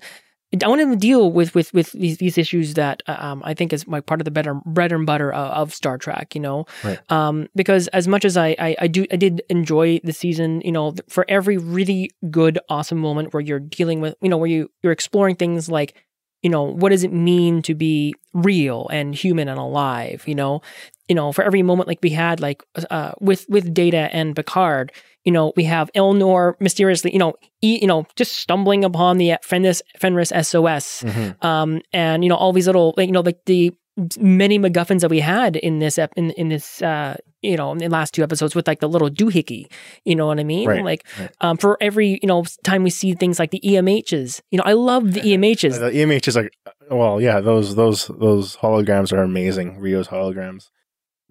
I 0.63 0.69
want 0.69 0.81
to 0.83 0.97
deal 0.97 1.33
with 1.33 1.55
with 1.55 1.73
with 1.73 1.93
these, 1.93 2.19
these 2.19 2.37
issues 2.37 2.75
that 2.75 3.03
uh, 3.07 3.17
um, 3.19 3.43
I 3.45 3.55
think 3.55 3.73
is 3.73 3.87
like 3.89 4.05
part 4.07 4.21
of 4.21 4.27
the 4.27 4.31
better 4.31 4.55
bread 4.67 4.93
and 4.93 5.07
butter 5.07 5.33
of, 5.33 5.51
of 5.53 5.75
Star 5.75 5.97
Trek. 5.99 6.35
You 6.35 6.41
know, 6.43 6.67
Right. 6.85 6.99
um, 7.11 7.49
because 7.57 7.89
as 7.89 8.07
much 8.07 8.25
as 8.25 8.37
I, 8.37 8.55
I 8.59 8.77
I 8.81 8.87
do 8.87 9.07
I 9.11 9.17
did 9.17 9.43
enjoy 9.49 10.01
the 10.05 10.13
season, 10.13 10.61
you 10.63 10.73
know, 10.73 10.95
for 11.09 11.25
every 11.29 11.57
really 11.57 12.11
good 12.31 12.59
awesome 12.69 12.99
moment 12.99 13.33
where 13.33 13.41
you're 13.41 13.61
dealing 13.61 14.01
with, 14.01 14.15
you 14.21 14.29
know, 14.29 14.37
where 14.37 14.49
you 14.49 14.71
you're 14.83 14.93
exploring 14.93 15.37
things 15.37 15.71
like, 15.71 15.95
you 16.43 16.51
know, 16.51 16.65
what 16.65 16.91
does 16.91 17.05
it 17.05 17.13
mean 17.13 17.63
to 17.63 17.75
be 17.75 18.15
real 18.35 18.89
and 18.91 19.15
human 19.15 19.49
and 19.49 19.59
alive, 19.59 20.25
you 20.27 20.35
know, 20.35 20.61
you 21.09 21.15
know, 21.15 21.33
for 21.33 21.45
every 21.45 21.63
moment 21.63 21.89
like 21.89 21.99
we 22.03 22.11
had 22.11 22.41
like 22.41 22.63
uh, 22.91 23.13
with 23.21 23.47
with 23.49 23.73
Data 23.73 24.09
and 24.13 24.35
Picard, 24.37 24.93
you 25.25 25.33
know, 25.33 25.52
we 25.57 25.64
have 25.64 25.91
Elnor 25.95 26.55
mysteriously, 26.61 27.12
you 27.12 27.19
know, 27.19 27.35
e, 27.62 27.79
you 27.81 27.87
know, 27.87 28.05
just 28.17 28.33
stumbling 28.38 28.85
upon 28.85 29.19
the 29.19 29.35
Fenris 29.43 29.83
Fenris 29.99 30.31
SOS, 30.33 31.02
Mhm. 31.05 31.45
um, 31.45 31.81
and 31.93 32.23
you 32.25 32.29
know 32.29 32.37
all 32.37 32.52
these 32.52 32.67
little, 32.67 32.95
like, 32.97 33.07
you 33.07 33.12
know, 33.12 33.21
like 33.21 33.38
the 33.47 33.73
many 34.19 34.59
MacGuffins 34.59 35.00
that 35.00 35.11
we 35.11 35.21
had 35.21 35.55
in 35.57 35.79
this 35.79 35.99
ep- 35.99 36.14
in 36.17 36.31
in 36.33 36.49
this 36.49 36.81
uh 36.81 37.14
you 37.43 37.59
know 37.59 37.73
in 37.73 37.79
the 37.79 37.91
last 37.91 38.14
two 38.14 38.23
episodes 38.23 38.55
with 38.55 38.67
like 38.67 38.81
the 38.81 38.88
little 38.88 39.11
doohickey, 39.11 39.67
you 40.07 40.17
know 40.17 40.26
what 40.26 40.41
I 40.41 40.45
mean? 40.45 40.67
Right, 40.67 40.83
Like 40.83 41.05
right. 41.21 41.31
um 41.43 41.59
for 41.59 41.76
every 41.81 42.19
you 42.23 42.26
know 42.26 42.43
time 42.64 42.85
we 42.85 42.91
see 42.91 43.12
things 43.12 43.38
like 43.38 43.50
the 43.50 43.61
EMHs, 43.61 44.41
you 44.50 44.57
know, 44.57 44.64
I 44.64 44.73
love 44.73 45.12
the 45.12 45.21
EMHs. 45.21 45.79
The 45.79 45.91
EMHs 45.91 46.29
is 46.29 46.37
like, 46.37 46.52
well, 46.91 47.21
yeah, 47.21 47.41
those 47.41 47.75
those 47.75 48.07
those 48.19 48.57
holograms 48.57 49.12
are 49.12 49.23
amazing. 49.23 49.79
Rio's 49.79 50.09
holograms. 50.09 50.70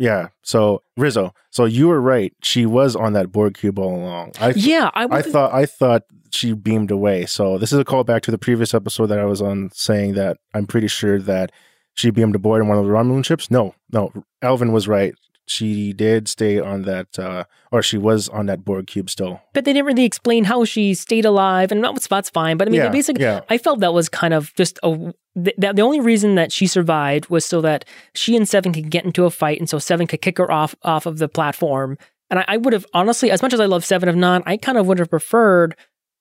Yeah. 0.01 0.29
So 0.41 0.81
Rizzo, 0.97 1.31
so 1.51 1.65
you 1.65 1.87
were 1.87 2.01
right. 2.01 2.33
She 2.41 2.65
was 2.65 2.95
on 2.95 3.13
that 3.13 3.31
Borg 3.31 3.53
cube 3.53 3.77
all 3.77 3.95
along. 3.95 4.31
I 4.41 4.51
th- 4.51 4.65
yeah, 4.65 4.89
I, 4.95 5.03
I 5.05 5.21
thought 5.21 5.53
I 5.53 5.67
thought 5.67 6.03
she 6.31 6.53
beamed 6.53 6.89
away. 6.89 7.27
So 7.27 7.59
this 7.59 7.71
is 7.71 7.77
a 7.77 7.85
callback 7.85 8.21
to 8.21 8.31
the 8.31 8.39
previous 8.39 8.73
episode 8.73 9.07
that 9.07 9.19
I 9.19 9.25
was 9.25 9.43
on, 9.43 9.69
saying 9.73 10.15
that 10.15 10.37
I'm 10.55 10.65
pretty 10.65 10.87
sure 10.87 11.19
that 11.19 11.51
she 11.93 12.09
beamed 12.09 12.33
aboard 12.33 12.63
in 12.63 12.67
one 12.67 12.79
of 12.79 12.85
the 12.85 12.91
Romulan 12.91 13.23
ships. 13.23 13.51
No, 13.51 13.75
no, 13.91 14.11
Alvin 14.41 14.71
was 14.71 14.87
right. 14.87 15.13
She 15.51 15.91
did 15.91 16.29
stay 16.29 16.59
on 16.59 16.83
that, 16.83 17.19
uh, 17.19 17.43
or 17.71 17.81
she 17.83 17.97
was 17.97 18.29
on 18.29 18.45
that 18.45 18.63
Borg 18.63 18.87
cube 18.87 19.09
still. 19.09 19.41
but 19.53 19.65
they 19.65 19.73
didn't 19.73 19.85
really 19.85 20.05
explain 20.05 20.45
how 20.45 20.63
she 20.63 20.93
stayed 20.93 21.25
alive, 21.25 21.71
and 21.71 21.83
that's 21.83 22.07
that's 22.07 22.29
fine. 22.29 22.55
But 22.57 22.67
I 22.67 22.71
mean, 22.71 22.79
yeah, 22.81 22.89
basically, 22.89 23.23
yeah, 23.23 23.41
I 23.49 23.57
felt 23.57 23.81
that 23.81 23.93
was 23.93 24.07
kind 24.07 24.33
of 24.33 24.53
just 24.55 24.79
a. 24.83 25.13
The, 25.35 25.53
the 25.57 25.81
only 25.81 25.99
reason 25.99 26.35
that 26.35 26.51
she 26.51 26.67
survived 26.67 27.29
was 27.29 27.45
so 27.45 27.61
that 27.61 27.83
she 28.13 28.35
and 28.37 28.47
Seven 28.47 28.71
could 28.73 28.89
get 28.89 29.03
into 29.05 29.25
a 29.25 29.29
fight, 29.29 29.59
and 29.59 29.69
so 29.69 29.77
Seven 29.79 30.07
could 30.07 30.21
kick 30.21 30.37
her 30.37 30.49
off 30.51 30.73
off 30.83 31.05
of 31.05 31.17
the 31.17 31.27
platform. 31.27 31.97
And 32.29 32.39
I, 32.39 32.45
I 32.47 32.57
would 32.57 32.71
have 32.73 32.85
honestly, 32.93 33.29
as 33.31 33.41
much 33.41 33.53
as 33.53 33.59
I 33.59 33.65
love 33.65 33.83
Seven 33.83 34.07
of 34.07 34.15
Nine, 34.15 34.43
I 34.45 34.55
kind 34.55 34.77
of 34.77 34.87
would 34.87 34.99
have 34.99 35.09
preferred 35.09 35.75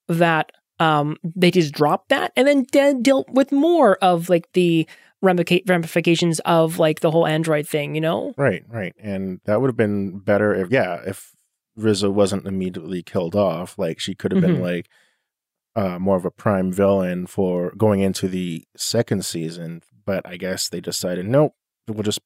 that 0.09 0.51
um, 0.79 1.15
they 1.23 1.51
just 1.51 1.73
dropped 1.73 2.09
that 2.09 2.33
and 2.35 2.47
then 2.47 2.63
de- 2.71 2.95
dealt 3.01 3.29
with 3.29 3.51
more 3.51 3.97
of 3.97 4.29
like 4.29 4.51
the 4.53 4.87
ramifications 5.21 6.39
of 6.41 6.79
like 6.79 6.99
the 7.01 7.11
whole 7.11 7.27
Android 7.27 7.67
thing. 7.67 7.95
You 7.95 8.01
know? 8.01 8.33
right, 8.37 8.63
right, 8.67 8.93
and 8.99 9.39
that 9.45 9.61
would 9.61 9.67
have 9.67 9.77
been 9.77 10.19
better 10.19 10.53
if, 10.55 10.69
yeah, 10.71 11.01
if 11.05 11.31
Rizzo 11.75 12.09
wasn't 12.09 12.45
immediately 12.47 13.01
killed 13.03 13.35
off. 13.35 13.77
Like 13.77 13.99
she 13.99 14.13
could 14.15 14.31
have 14.31 14.41
been 14.41 14.57
Mhm. 14.57 14.61
like 14.61 14.89
uh, 15.75 15.97
more 15.99 16.17
of 16.17 16.25
a 16.25 16.31
prime 16.31 16.71
villain 16.71 17.25
for 17.27 17.71
going 17.77 18.01
into 18.01 18.27
the 18.27 18.65
second 18.75 19.23
season. 19.25 19.81
But 20.05 20.27
I 20.27 20.35
guess 20.37 20.67
they 20.67 20.81
decided, 20.81 21.25
nope, 21.27 21.53
we'll 21.87 22.03
just 22.03 22.19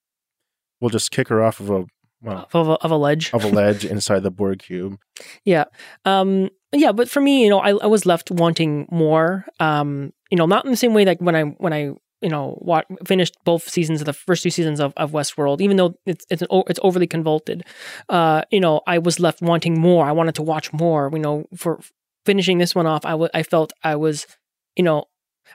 we'll 0.81 0.89
just 0.89 1.11
kick 1.11 1.27
her 1.27 1.43
off 1.43 1.59
of 1.59 1.69
a 1.69 1.85
well 2.21 2.47
Of 2.53 2.67
a, 2.69 2.71
of 2.73 2.89
a 2.91 2.97
ledge. 2.97 3.31
of 3.33 3.43
a 3.43 3.49
ledge 3.61 3.85
inside 3.85 4.23
the 4.23 4.31
Borg 4.31 4.59
cube. 4.59 4.97
Yeah, 5.43 5.65
um, 6.05 6.49
yeah, 6.73 6.91
but 6.91 7.09
for 7.09 7.21
me, 7.21 7.43
you 7.43 7.49
know, 7.49 7.59
I, 7.59 7.71
I 7.71 7.85
was 7.87 8.05
left 8.05 8.31
wanting 8.31 8.87
more. 8.89 9.45
Um, 9.59 10.11
you 10.31 10.37
know, 10.37 10.45
not 10.47 10.65
in 10.65 10.71
the 10.71 10.77
same 10.77 10.93
way 10.93 11.05
like 11.05 11.19
when 11.21 11.35
I 11.35 11.43
when 11.43 11.71
I 11.73 11.91
you 12.25 12.31
know 12.35 12.57
wa- 12.69 12.89
finished 13.11 13.35
both 13.45 13.63
seasons 13.75 14.01
of 14.01 14.05
the 14.05 14.13
first 14.27 14.41
two 14.43 14.49
seasons 14.49 14.79
of, 14.79 14.89
of 14.97 15.11
Westworld, 15.17 15.61
even 15.61 15.77
though 15.77 15.91
it's 16.11 16.25
it's 16.31 16.41
an, 16.41 16.47
o- 16.55 16.67
it's 16.71 16.79
overly 16.87 17.07
convoluted. 17.15 17.59
Uh, 18.09 18.41
you 18.55 18.59
know, 18.59 18.81
I 18.87 18.97
was 19.07 19.19
left 19.19 19.39
wanting 19.41 19.75
more. 19.79 20.03
I 20.11 20.11
wanted 20.19 20.35
to 20.35 20.43
watch 20.53 20.67
more. 20.73 21.03
You 21.13 21.19
know, 21.25 21.45
for 21.55 21.79
finishing 22.25 22.57
this 22.59 22.73
one 22.75 22.87
off, 22.93 23.03
I 23.05 23.13
I 23.39 23.43
felt 23.43 23.69
I 23.83 23.95
was, 23.95 24.25
you 24.75 24.83
know, 24.83 25.05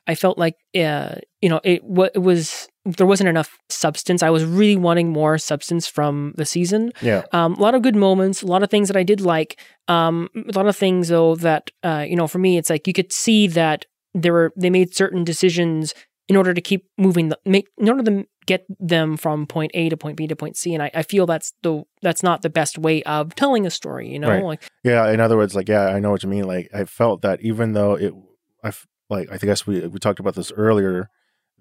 I 0.06 0.14
felt 0.14 0.36
like 0.44 0.56
uh, 0.86 1.16
you 1.42 1.48
know, 1.50 1.60
it, 1.64 1.82
wa- 1.84 2.14
it 2.14 2.20
was 2.30 2.68
there 2.98 3.06
wasn't 3.06 3.28
enough 3.28 3.58
substance. 3.68 4.22
I 4.22 4.30
was 4.30 4.44
really 4.44 4.76
wanting 4.76 5.08
more 5.12 5.36
substance 5.38 5.86
from 5.96 6.32
the 6.36 6.46
season. 6.46 6.92
Yeah, 7.02 7.22
Um, 7.32 7.54
a 7.54 7.60
lot 7.60 7.74
of 7.74 7.82
good 7.82 7.96
moments, 7.96 8.42
a 8.42 8.46
lot 8.46 8.62
of 8.62 8.70
things 8.70 8.88
that 8.88 8.96
I 8.96 9.02
did 9.02 9.20
like. 9.20 9.60
Um, 9.88 10.28
a 10.34 10.56
lot 10.56 10.66
of 10.66 10.76
things 10.76 11.08
though 11.08 11.34
that 11.36 11.70
uh, 11.82 12.04
you 12.08 12.16
know, 12.16 12.26
for 12.28 12.38
me, 12.38 12.56
it's 12.58 12.70
like 12.70 12.86
you 12.86 12.92
could 12.94 13.12
see 13.12 13.48
that 13.48 13.86
there 14.14 14.32
were 14.32 14.52
they 14.56 14.70
made 14.70 14.94
certain 14.94 15.22
decisions 15.24 15.94
in 16.30 16.36
order 16.36 16.54
to 16.54 16.60
keep 16.60 16.86
moving 16.96 17.28
the 17.28 17.38
make 17.44 17.66
in 17.76 17.88
order 17.88 18.04
to 18.04 18.24
get 18.46 18.64
them 18.78 19.16
from 19.16 19.48
point 19.48 19.72
A 19.74 19.88
to 19.88 19.96
point 19.96 20.16
B 20.16 20.28
to 20.28 20.36
point 20.36 20.56
C, 20.56 20.74
and 20.74 20.82
I, 20.82 20.88
I 20.94 21.02
feel 21.02 21.26
that's 21.26 21.52
the 21.64 21.82
that's 22.02 22.22
not 22.22 22.42
the 22.42 22.48
best 22.48 22.78
way 22.78 23.02
of 23.02 23.34
telling 23.34 23.66
a 23.66 23.70
story. 23.70 24.08
You 24.08 24.20
know, 24.20 24.28
Right. 24.28 24.44
like 24.44 24.62
yeah. 24.84 25.10
In 25.10 25.18
other 25.18 25.36
words, 25.36 25.56
like 25.56 25.68
yeah, 25.68 25.88
I 25.88 25.98
know 25.98 26.12
what 26.12 26.22
you 26.22 26.28
mean. 26.28 26.44
Like 26.44 26.70
I 26.72 26.84
felt 26.84 27.22
that 27.22 27.40
even 27.42 27.72
though 27.72 27.94
it, 27.94 28.14
I 28.62 28.72
like 29.08 29.28
I 29.32 29.38
guess 29.38 29.66
we 29.66 29.84
we 29.88 29.98
talked 29.98 30.20
about 30.20 30.36
this 30.36 30.52
earlier 30.52 31.10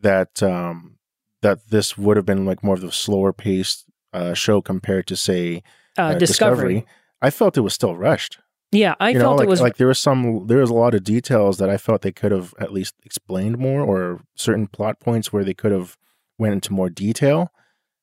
that 0.02 0.44
um 0.44 0.98
that 1.42 1.70
this 1.70 1.98
would 1.98 2.16
have 2.18 2.28
been 2.28 2.46
like 2.46 2.64
more 2.64 2.76
of 2.76 2.82
the 2.82 2.92
slower 2.92 3.34
paced 3.34 3.86
uh, 4.14 4.36
show 4.36 4.62
compared 4.62 5.08
to 5.08 5.16
say 5.16 5.64
uh, 5.98 6.02
uh, 6.02 6.14
discovery. 6.14 6.86
I 7.24 7.32
felt 7.32 7.58
it 7.58 7.62
was 7.62 7.74
still 7.74 7.96
rushed. 7.96 8.38
Yeah, 8.72 8.96
I 9.00 9.10
you 9.10 9.20
felt 9.20 9.32
know, 9.32 9.36
like, 9.38 9.48
it 9.48 9.50
was 9.50 9.62
like 9.62 9.78
there 9.78 9.88
was 9.88 10.00
some 10.00 10.46
there 10.48 10.60
was 10.60 10.70
a 10.70 10.76
lot 10.76 10.94
of 10.94 11.04
details 11.04 11.58
that 11.58 11.70
I 11.70 11.78
felt 11.78 12.02
they 12.02 12.12
could 12.12 12.32
have 12.32 12.54
at 12.60 12.72
least 12.72 12.94
explained 13.04 13.58
more, 13.58 13.82
or 13.82 14.22
certain 14.36 14.68
plot 14.68 15.00
points 15.00 15.34
where 15.34 15.44
they 15.44 15.56
could 15.56 15.72
have 15.72 15.98
went 16.38 16.54
into 16.54 16.74
more 16.74 16.90
detail. 16.90 17.52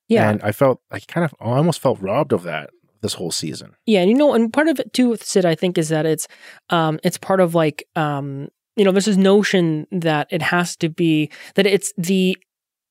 yeah, 0.08 0.28
and 0.28 0.42
I 0.42 0.52
felt 0.52 0.80
I 0.90 0.98
kind 1.00 1.24
of 1.24 1.34
I 1.40 1.56
almost 1.56 1.80
felt 1.80 2.00
robbed 2.00 2.32
of 2.32 2.42
that 2.42 2.70
this 3.00 3.14
whole 3.14 3.30
season. 3.30 3.74
Yeah, 3.86 4.00
and 4.00 4.10
you 4.10 4.16
know, 4.16 4.34
and 4.34 4.52
part 4.52 4.66
of 4.66 4.80
it 4.80 4.92
too 4.92 5.08
with 5.10 5.22
Sid, 5.22 5.44
I 5.44 5.54
think, 5.54 5.78
is 5.78 5.88
that 5.90 6.04
it's 6.04 6.26
um 6.70 6.98
it's 7.04 7.18
part 7.18 7.40
of 7.40 7.54
like 7.54 7.86
um 7.94 8.48
you 8.76 8.84
know, 8.84 8.92
there's 8.92 9.06
this 9.06 9.16
notion 9.16 9.86
that 9.90 10.28
it 10.30 10.42
has 10.42 10.76
to 10.76 10.88
be 10.90 11.30
that 11.54 11.66
it's 11.66 11.92
the 11.96 12.36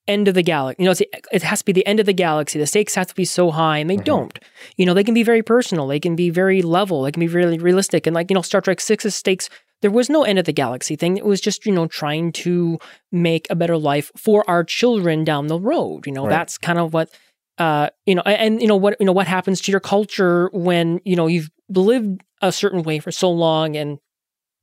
end 0.08 0.28
of 0.28 0.34
the 0.36 0.44
galaxy. 0.44 0.84
You 0.84 0.90
know, 0.90 0.94
the, 0.94 1.10
it 1.32 1.42
has 1.44 1.60
to 1.60 1.66
be 1.66 1.72
the 1.72 1.86
end 1.88 2.00
of 2.00 2.06
the 2.06 2.14
galaxy. 2.14 2.60
The 2.60 2.68
stakes 2.68 2.96
have 2.96 3.08
to 3.08 3.16
be 3.16 3.26
so 3.26 3.52
high, 3.52 3.80
and 3.80 3.90
they 3.90 3.98
Mhm. 3.98 4.04
don't. 4.06 4.40
You 4.78 4.86
know, 4.86 4.94
they 4.94 5.04
can 5.04 5.14
be 5.14 5.24
very 5.24 5.42
personal. 5.44 5.88
They 5.88 6.00
can 6.00 6.16
be 6.16 6.30
very 6.30 6.62
level. 6.62 7.04
They 7.04 7.12
can 7.12 7.20
be 7.20 7.28
really 7.28 7.58
realistic. 7.58 8.06
And 8.08 8.14
like 8.14 8.30
you 8.30 8.36
know, 8.36 8.42
Star 8.42 8.62
Trek 8.62 8.80
Six's 8.80 9.16
stakes. 9.16 9.50
There 9.82 9.92
was 9.92 10.10
no 10.10 10.24
end 10.24 10.40
of 10.40 10.46
the 10.46 10.54
galaxy 10.54 10.96
thing. 10.96 11.18
It 11.18 11.26
was 11.26 11.40
just, 11.42 11.66
you 11.66 11.72
know, 11.72 11.86
trying 11.86 12.32
to 12.32 12.80
make 13.12 13.46
a 13.52 13.56
better 13.56 13.78
life 13.78 14.10
for 14.18 14.44
our 14.50 14.64
children 14.64 15.24
down 15.26 15.48
the 15.48 15.60
road. 15.60 16.08
You 16.08 16.14
know, 16.14 16.24
Right. 16.24 16.30
that's 16.32 16.58
kind 16.58 16.80
of 16.80 16.94
what 16.94 17.10
uh, 17.58 17.90
you 18.06 18.16
know, 18.16 18.22
and 18.26 18.62
you 18.62 18.68
know 18.68 18.76
what 18.76 18.96
you 19.00 19.06
know 19.06 19.12
what 19.14 19.28
happens 19.28 19.62
to 19.62 19.72
your 19.72 19.80
culture 19.80 20.50
when 20.54 21.00
you 21.06 21.16
know 21.16 21.28
you've 21.28 21.50
lived 21.70 22.22
a 22.42 22.52
certain 22.52 22.84
way 22.84 23.00
for 23.00 23.12
so 23.12 23.30
long, 23.32 23.76
and 23.78 23.98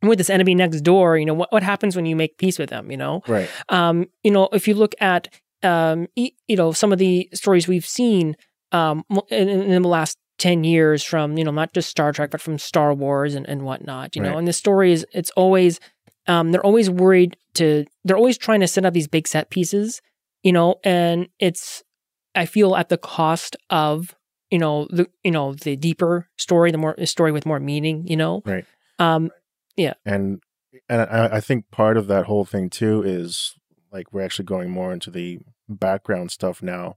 with 0.02 0.18
this 0.18 0.30
enemy 0.30 0.54
next 0.54 0.80
door, 0.82 1.16
you 1.16 1.24
know, 1.24 1.34
what, 1.34 1.52
what 1.52 1.62
happens 1.62 1.94
when 1.96 2.06
you 2.06 2.16
make 2.16 2.38
peace 2.38 2.58
with 2.58 2.70
them, 2.70 2.90
you 2.90 2.96
know? 2.96 3.22
Right. 3.28 3.48
Um, 3.68 4.06
you 4.22 4.30
know, 4.30 4.48
if 4.52 4.66
you 4.66 4.74
look 4.74 4.94
at, 5.00 5.28
um, 5.62 6.08
e- 6.16 6.32
you 6.48 6.56
know, 6.56 6.72
some 6.72 6.92
of 6.92 6.98
the 6.98 7.28
stories 7.34 7.68
we've 7.68 7.86
seen 7.86 8.36
um, 8.72 9.04
in, 9.30 9.48
in 9.48 9.82
the 9.82 9.88
last 9.88 10.18
10 10.38 10.64
years 10.64 11.04
from, 11.04 11.38
you 11.38 11.44
know, 11.44 11.50
not 11.52 11.72
just 11.72 11.88
Star 11.88 12.12
Trek, 12.12 12.30
but 12.30 12.40
from 12.40 12.58
Star 12.58 12.92
Wars 12.94 13.34
and, 13.34 13.48
and 13.48 13.62
whatnot, 13.62 14.16
you 14.16 14.22
know, 14.22 14.30
Right. 14.30 14.38
and 14.38 14.48
the 14.48 14.52
story 14.52 14.92
is, 14.92 15.06
it's 15.12 15.30
always, 15.32 15.78
um, 16.26 16.50
they're 16.52 16.64
always 16.66 16.90
worried 16.90 17.36
to, 17.54 17.84
they're 18.04 18.16
always 18.16 18.38
trying 18.38 18.60
to 18.60 18.66
set 18.66 18.84
up 18.84 18.94
these 18.94 19.08
big 19.08 19.28
set 19.28 19.50
pieces, 19.50 20.00
you 20.42 20.52
know, 20.52 20.76
and 20.82 21.28
it's, 21.38 21.82
I 22.34 22.46
feel 22.46 22.74
at 22.74 22.88
the 22.88 22.96
cost 22.98 23.56
of, 23.70 24.16
you 24.50 24.58
know, 24.58 24.88
the, 24.90 25.06
you 25.22 25.30
know, 25.30 25.52
the 25.54 25.76
deeper 25.76 26.28
story, 26.38 26.72
the 26.72 26.78
more 26.78 26.96
story 27.04 27.30
with 27.30 27.46
more 27.46 27.60
meaning, 27.60 28.06
you 28.06 28.16
know? 28.16 28.42
Right. 28.44 28.64
Um, 28.98 29.30
and 30.04 30.42
and 30.88 31.02
I, 31.02 31.36
I 31.36 31.40
think 31.40 31.70
part 31.70 31.96
of 31.96 32.06
that 32.08 32.26
whole 32.26 32.44
thing 32.44 32.70
too 32.70 33.02
is 33.02 33.54
like 33.90 34.12
we're 34.12 34.22
actually 34.22 34.46
going 34.46 34.70
more 34.70 34.92
into 34.92 35.10
the 35.10 35.40
background 35.68 36.30
stuff 36.30 36.62
now, 36.62 36.94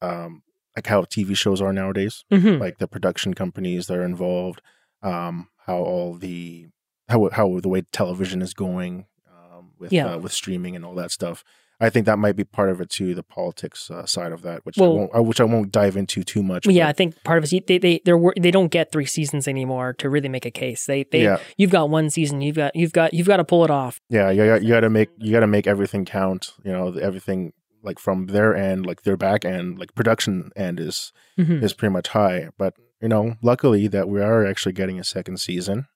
um, 0.00 0.42
like 0.76 0.86
how 0.86 1.02
TV 1.02 1.36
shows 1.36 1.60
are 1.60 1.72
nowadays, 1.72 2.24
mhm. 2.32 2.60
like 2.60 2.78
the 2.78 2.86
production 2.88 3.34
companies 3.34 3.86
that 3.86 3.98
are 3.98 4.04
involved, 4.04 4.62
um, 5.02 5.48
how 5.66 5.78
all 5.78 6.14
the 6.14 6.66
how 7.08 7.28
how 7.32 7.58
the 7.60 7.68
way 7.68 7.82
television 7.92 8.42
is 8.42 8.54
going 8.54 9.06
um, 9.28 9.72
with 9.78 9.92
Yeah. 9.92 10.14
uh, 10.14 10.18
with 10.18 10.32
streaming 10.32 10.76
and 10.76 10.84
all 10.84 10.94
that 10.94 11.10
stuff. 11.10 11.44
I 11.80 11.88
think 11.90 12.04
that 12.06 12.18
might 12.18 12.36
be 12.36 12.44
part 12.44 12.68
of 12.70 12.80
it 12.80 12.90
too, 12.90 13.14
the 13.14 13.22
politics 13.22 13.90
uh, 13.90 14.04
side 14.04 14.32
of 14.32 14.42
that, 14.42 14.66
which 14.66 14.76
Well- 14.76 14.92
I 14.92 14.94
won't, 14.94 15.16
uh, 15.16 15.22
which 15.22 15.40
I 15.40 15.44
won't 15.44 15.72
dive 15.72 15.96
into 15.96 16.22
too 16.22 16.42
much. 16.42 16.66
yeah, 16.66 16.88
I 16.88 16.92
think 16.92 17.22
part 17.24 17.38
of 17.42 17.50
it 17.52 17.66
they 17.66 17.78
they 17.78 18.00
they're, 18.04 18.20
they 18.38 18.50
don't 18.50 18.68
get 18.70 18.92
three 18.92 19.06
seasons 19.06 19.48
anymore 19.48 19.94
to 19.94 20.10
really 20.10 20.28
make 20.28 20.44
a 20.44 20.50
case. 20.50 20.86
They 20.86 21.04
they 21.04 21.22
yeah, 21.22 21.38
you've 21.56 21.70
got 21.70 21.88
one 21.90 22.10
season, 22.10 22.40
you've 22.42 22.56
got 22.56 22.76
you've 22.76 22.92
got 22.92 23.14
you've 23.14 23.26
got 23.26 23.38
to 23.38 23.44
pull 23.44 23.64
it 23.64 23.70
off. 23.70 24.00
yeah, 24.10 24.30
you 24.30 24.44
got, 24.46 24.62
you 24.62 24.68
got 24.68 24.80
to 24.80 24.90
make 24.90 25.08
you 25.18 25.32
got 25.32 25.40
to 25.40 25.46
make 25.46 25.66
everything 25.66 26.04
count. 26.04 26.52
You 26.64 26.72
know, 26.72 26.92
everything 26.98 27.52
like 27.82 27.98
from 27.98 28.26
their 28.26 28.54
end, 28.54 28.84
like 28.84 29.02
their 29.02 29.16
back 29.16 29.44
end, 29.46 29.78
like 29.78 29.94
production 29.94 30.50
end 30.54 30.78
is 30.78 31.12
Mhm. 31.38 31.62
is 31.62 31.72
pretty 31.72 31.92
much 31.94 32.08
high. 32.08 32.48
But 32.58 32.74
you 33.00 33.08
know, 33.08 33.36
luckily 33.42 33.88
that 33.88 34.06
we 34.10 34.20
are 34.20 34.44
actually 34.46 34.72
getting 34.74 34.98
a 35.00 35.04
second 35.04 35.40
season. 35.40 35.86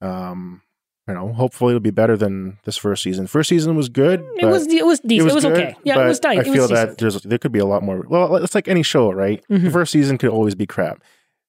Um, 0.00 0.62
you 1.06 1.14
know, 1.14 1.32
hopefully 1.32 1.70
it'll 1.72 1.80
be 1.80 1.90
better 1.90 2.16
than 2.16 2.58
this 2.64 2.76
first 2.76 3.02
season. 3.02 3.26
First 3.26 3.48
season 3.48 3.76
was 3.76 3.88
good. 3.88 4.24
It 4.38 4.46
was 4.46 4.66
it 4.66 4.86
was 4.86 5.00
decent. 5.00 5.30
It 5.30 5.34
was, 5.34 5.44
good, 5.44 5.52
okay. 5.52 5.76
Yeah, 5.84 6.00
it 6.02 6.06
was 6.08 6.22
nice. 6.22 6.38
I 6.38 6.40
it 6.40 6.44
feel 6.44 6.62
was 6.62 6.70
that 6.70 6.84
decent. 6.84 6.98
there's 6.98 7.22
there 7.22 7.38
could 7.38 7.52
be 7.52 7.58
a 7.58 7.66
lot 7.66 7.82
more. 7.82 8.04
Well, 8.08 8.36
it's 8.36 8.54
like 8.54 8.68
any 8.68 8.82
show, 8.82 9.12
right? 9.12 9.44
Mhm. 9.50 9.64
The 9.64 9.70
first 9.70 9.92
season 9.92 10.16
could 10.18 10.30
always 10.30 10.54
be 10.54 10.66
crap. 10.66 11.02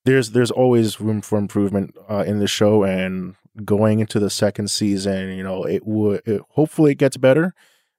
There's 0.04 0.32
there's 0.32 0.52
always 0.52 1.00
room 1.00 1.22
for 1.22 1.38
improvement 1.38 1.96
uh, 2.10 2.24
in 2.28 2.40
the 2.40 2.48
show, 2.48 2.84
and 2.84 3.36
going 3.64 4.00
into 4.00 4.20
the 4.20 4.30
second 4.30 4.70
season, 4.70 5.30
you 5.38 5.44
know, 5.44 5.64
it 5.64 5.86
would 5.86 6.22
it, 6.26 6.42
hopefully 6.50 6.92
it 6.92 6.98
gets 6.98 7.18
better. 7.18 7.54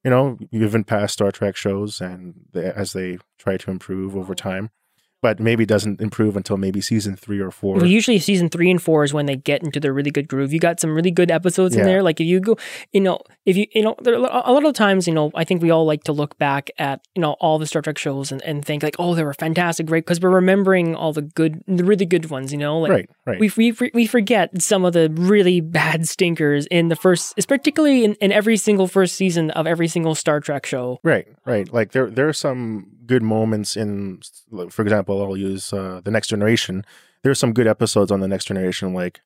You 0.04 0.10
know, 0.10 0.38
even 0.52 0.84
past 0.84 1.14
Star 1.14 1.32
Trek 1.32 1.56
shows, 1.56 2.00
and 2.00 2.34
they, 2.52 2.66
as 2.66 2.92
they 2.92 3.18
try 3.38 3.56
to 3.56 3.70
improve 3.70 4.14
over 4.16 4.34
time, 4.36 4.70
but 5.22 5.40
maybe 5.40 5.64
doesn't 5.64 6.00
improve 6.00 6.36
until 6.36 6.56
maybe 6.56 6.80
season 6.80 7.16
three 7.16 7.40
or 7.40 7.50
four. 7.50 7.76
Well, 7.76 7.86
usually 7.86 8.18
season 8.18 8.48
three 8.48 8.70
and 8.70 8.80
four 8.80 9.02
is 9.02 9.14
when 9.14 9.26
they 9.26 9.36
get 9.36 9.62
into 9.62 9.80
their 9.80 9.92
really 9.92 10.10
good 10.10 10.28
groove. 10.28 10.52
You 10.52 10.60
got 10.60 10.78
some 10.78 10.94
really 10.94 11.10
good 11.10 11.30
episodes 11.30 11.74
in 11.74 11.84
there. 11.84 12.02
Like 12.02 12.20
if 12.20 12.26
you 12.26 12.40
go, 12.40 12.56
you 12.92 13.00
know, 13.00 13.20
if 13.44 13.56
you, 13.56 13.66
you 13.72 13.82
know, 13.82 13.96
there, 14.02 14.14
a 14.14 14.20
lot 14.20 14.64
of 14.64 14.74
times, 14.74 15.06
you 15.06 15.14
know, 15.14 15.30
I 15.34 15.44
think 15.44 15.62
we 15.62 15.70
all 15.70 15.86
like 15.86 16.04
to 16.04 16.12
look 16.12 16.36
back 16.38 16.70
at, 16.78 17.00
you 17.14 17.22
know, 17.22 17.32
all 17.34 17.58
the 17.58 17.66
Star 17.66 17.82
Trek 17.82 17.98
shows 17.98 18.30
and, 18.30 18.42
and 18.42 18.64
think 18.64 18.82
like, 18.82 18.96
oh, 18.98 19.14
they 19.14 19.24
were 19.24 19.34
fantastic, 19.34 19.86
great, 19.86 20.04
because 20.04 20.20
we're 20.20 20.30
remembering 20.30 20.94
all 20.94 21.12
the 21.12 21.22
good, 21.22 21.62
the 21.66 21.84
really 21.84 22.06
good 22.06 22.28
ones, 22.30 22.52
you 22.52 22.58
know, 22.58 22.78
like 22.78 22.90
right, 22.90 23.10
right. 23.24 23.40
we, 23.40 23.50
we 23.56 23.72
we 23.94 24.06
forget 24.06 24.60
some 24.60 24.84
of 24.84 24.92
the 24.92 25.10
really 25.10 25.60
bad 25.60 26.06
stinkers 26.08 26.66
in 26.66 26.88
the 26.88 26.96
first, 26.96 27.34
particularly 27.48 28.04
in, 28.04 28.14
in 28.14 28.32
every 28.32 28.56
single 28.56 28.86
first 28.86 29.14
season 29.14 29.50
of 29.52 29.66
every 29.66 29.88
single 29.88 30.14
Star 30.14 30.40
Trek 30.40 30.66
show. 30.66 30.98
Right, 31.02 31.26
right. 31.44 31.72
Like 31.72 31.92
there, 31.92 32.10
there 32.10 32.28
are 32.28 32.32
some 32.32 32.95
good 33.06 33.22
moments 33.22 33.76
in, 33.76 34.20
for 34.70 34.82
example, 34.82 35.22
I'll 35.22 35.36
use 35.36 35.72
uh, 35.72 36.00
the 36.04 36.10
Next 36.10 36.28
Generation. 36.28 36.84
There 37.22 37.30
are 37.32 37.36
some 37.36 37.52
good 37.52 37.66
episodes 37.66 38.10
on 38.10 38.20
the 38.20 38.28
Next 38.28 38.46
Generation, 38.46 38.94
like 38.94 39.20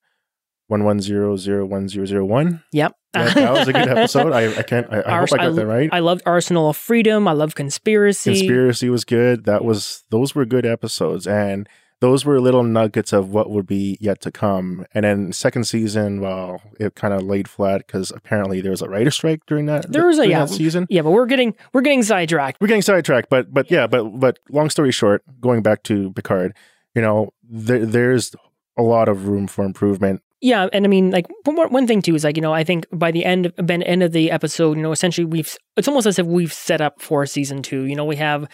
one 0.68 0.84
one 0.84 1.00
zero 1.00 1.36
zero 1.36 1.66
one 1.66 1.88
zero 1.88 2.06
zero 2.06 2.24
one. 2.24 2.62
Yep. 2.72 2.96
That, 3.12 3.34
that 3.34 3.52
was 3.52 3.68
a 3.68 3.72
good 3.72 3.88
episode. 3.88 4.32
I, 4.32 4.56
I 4.56 4.62
can't. 4.62 4.86
I, 4.92 5.00
I 5.00 5.10
Ars- 5.12 5.30
hope 5.32 5.40
I 5.40 5.46
got 5.46 5.56
that 5.56 5.66
right. 5.66 5.90
I 5.92 5.98
loved 5.98 6.22
Arsenal 6.26 6.70
of 6.70 6.76
Freedom. 6.76 7.26
I 7.26 7.32
love 7.32 7.56
Conspiracy. 7.56 8.30
Conspiracy 8.30 8.88
was 8.88 9.04
good. 9.04 9.44
That 9.46 9.64
was 9.64 10.04
those 10.10 10.34
were 10.34 10.44
good 10.44 10.64
episodes, 10.64 11.26
and 11.26 11.68
those 12.00 12.24
were 12.24 12.40
little 12.40 12.62
nuggets 12.62 13.12
of 13.12 13.28
what 13.28 13.50
would 13.50 13.66
be 13.66 13.98
yet 14.00 14.20
to 14.22 14.30
come. 14.30 14.86
And 14.94 15.04
then 15.04 15.32
second 15.32 15.64
season, 15.64 16.20
well, 16.20 16.62
it 16.78 16.94
kind 16.94 17.12
of 17.12 17.22
laid 17.22 17.46
flat 17.48 17.86
because 17.86 18.10
apparently 18.10 18.60
there 18.60 18.70
was 18.70 18.82
a 18.82 18.88
writer 18.88 19.10
strike 19.10 19.44
during 19.46 19.66
that. 19.66 19.90
There 19.92 20.06
was 20.06 20.18
a- 20.18 20.26
yeah. 20.28 20.46
season. 20.46 20.86
Yeah, 20.88 21.02
but 21.02 21.10
we're 21.10 21.26
getting 21.26 21.54
we're 21.72 21.82
getting 21.82 22.02
sidetracked. 22.02 22.60
we're 22.60 22.68
getting 22.68 22.82
sidetracked, 22.82 23.28
but 23.28 23.52
but 23.52 23.70
yeah, 23.70 23.86
but 23.86 24.04
but 24.18 24.38
long 24.48 24.70
story 24.70 24.92
short, 24.92 25.22
going 25.40 25.62
back 25.62 25.82
to 25.84 26.12
Picard, 26.12 26.56
you 26.94 27.02
know, 27.02 27.32
there, 27.42 27.84
there's 27.84 28.34
a 28.78 28.82
lot 28.82 29.08
of 29.08 29.28
room 29.28 29.46
for 29.46 29.64
improvement. 29.64 30.22
Yeah, 30.40 30.68
and 30.72 30.86
I 30.86 30.88
mean, 30.88 31.10
like 31.10 31.26
one, 31.44 31.70
one 31.70 31.86
thing 31.86 32.00
too 32.00 32.14
is 32.14 32.24
like 32.24 32.36
you 32.36 32.42
know 32.42 32.54
I 32.54 32.64
think 32.64 32.86
by 32.90 33.10
the 33.10 33.26
end 33.26 33.52
by 33.56 33.76
the 33.76 33.86
end 33.86 34.02
of 34.02 34.12
the 34.12 34.30
episode, 34.30 34.78
you 34.78 34.82
know, 34.82 34.92
essentially 34.92 35.26
we've 35.26 35.54
it's 35.76 35.86
almost 35.86 36.06
as 36.06 36.18
if 36.18 36.26
we've 36.26 36.52
set 36.52 36.80
up 36.80 37.02
for 37.02 37.26
season 37.26 37.60
two. 37.60 37.84
You 37.84 37.94
know, 37.94 38.06
we 38.06 38.16
have 38.16 38.48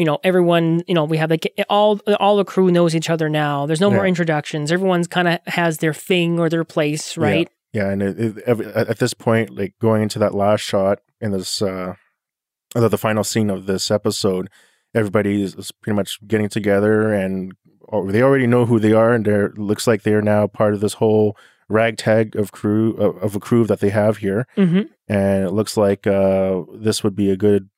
you 0.00 0.06
know 0.06 0.18
everyone 0.24 0.82
you 0.88 0.94
know 0.94 1.04
we 1.04 1.18
have 1.18 1.30
like 1.30 1.46
all 1.68 2.00
all 2.18 2.38
the 2.38 2.44
crew 2.44 2.70
knows 2.70 2.96
each 2.96 3.10
other 3.10 3.28
now. 3.28 3.66
There's 3.66 3.82
no 3.82 3.90
more 3.90 4.06
introductions. 4.06 4.72
Everyone's 4.72 5.06
kind 5.06 5.28
of 5.28 5.38
has 5.46 5.78
their 5.78 5.92
thing 5.92 6.40
or 6.40 6.48
their 6.48 6.64
place, 6.64 7.18
right? 7.18 7.48
Yeah, 7.72 7.90
and 7.90 8.02
it, 8.02 8.18
it, 8.18 8.48
at 8.74 8.98
this 8.98 9.14
point, 9.14 9.50
like 9.50 9.74
going 9.78 10.02
into 10.02 10.18
that 10.18 10.34
last 10.34 10.62
shot 10.62 11.00
in 11.20 11.32
this, 11.32 11.60
uh, 11.62 11.94
the 12.74 12.88
the 12.88 12.98
final 12.98 13.22
scene 13.22 13.50
of 13.50 13.66
this 13.66 13.90
episode, 13.90 14.48
everybody 14.94 15.42
is, 15.42 15.70
pretty 15.82 15.94
much 15.94 16.18
getting 16.26 16.48
together, 16.48 17.12
and 17.12 17.52
or 17.82 18.10
they 18.10 18.22
already 18.22 18.46
know 18.46 18.64
who 18.64 18.80
they 18.80 18.94
are, 18.94 19.12
and 19.12 19.26
they're 19.26 19.52
looks 19.56 19.86
like 19.86 20.02
they're 20.02 20.22
now 20.22 20.46
part 20.46 20.72
of 20.72 20.80
this 20.80 20.94
whole 20.94 21.36
ragtag 21.68 22.34
of 22.36 22.52
crew 22.52 22.94
of, 22.96 23.22
of 23.22 23.36
a 23.36 23.40
crew 23.40 23.64
that 23.66 23.80
they 23.80 23.90
have 23.90 24.16
here. 24.16 24.46
hmm 24.56 24.82
and 25.08 25.44
it 25.44 25.50
looks 25.50 25.76
like 25.76 26.06
uh, 26.06 26.62
this 26.72 27.02
would 27.02 27.16
be 27.16 27.30
a 27.30 27.36
good 27.36 27.68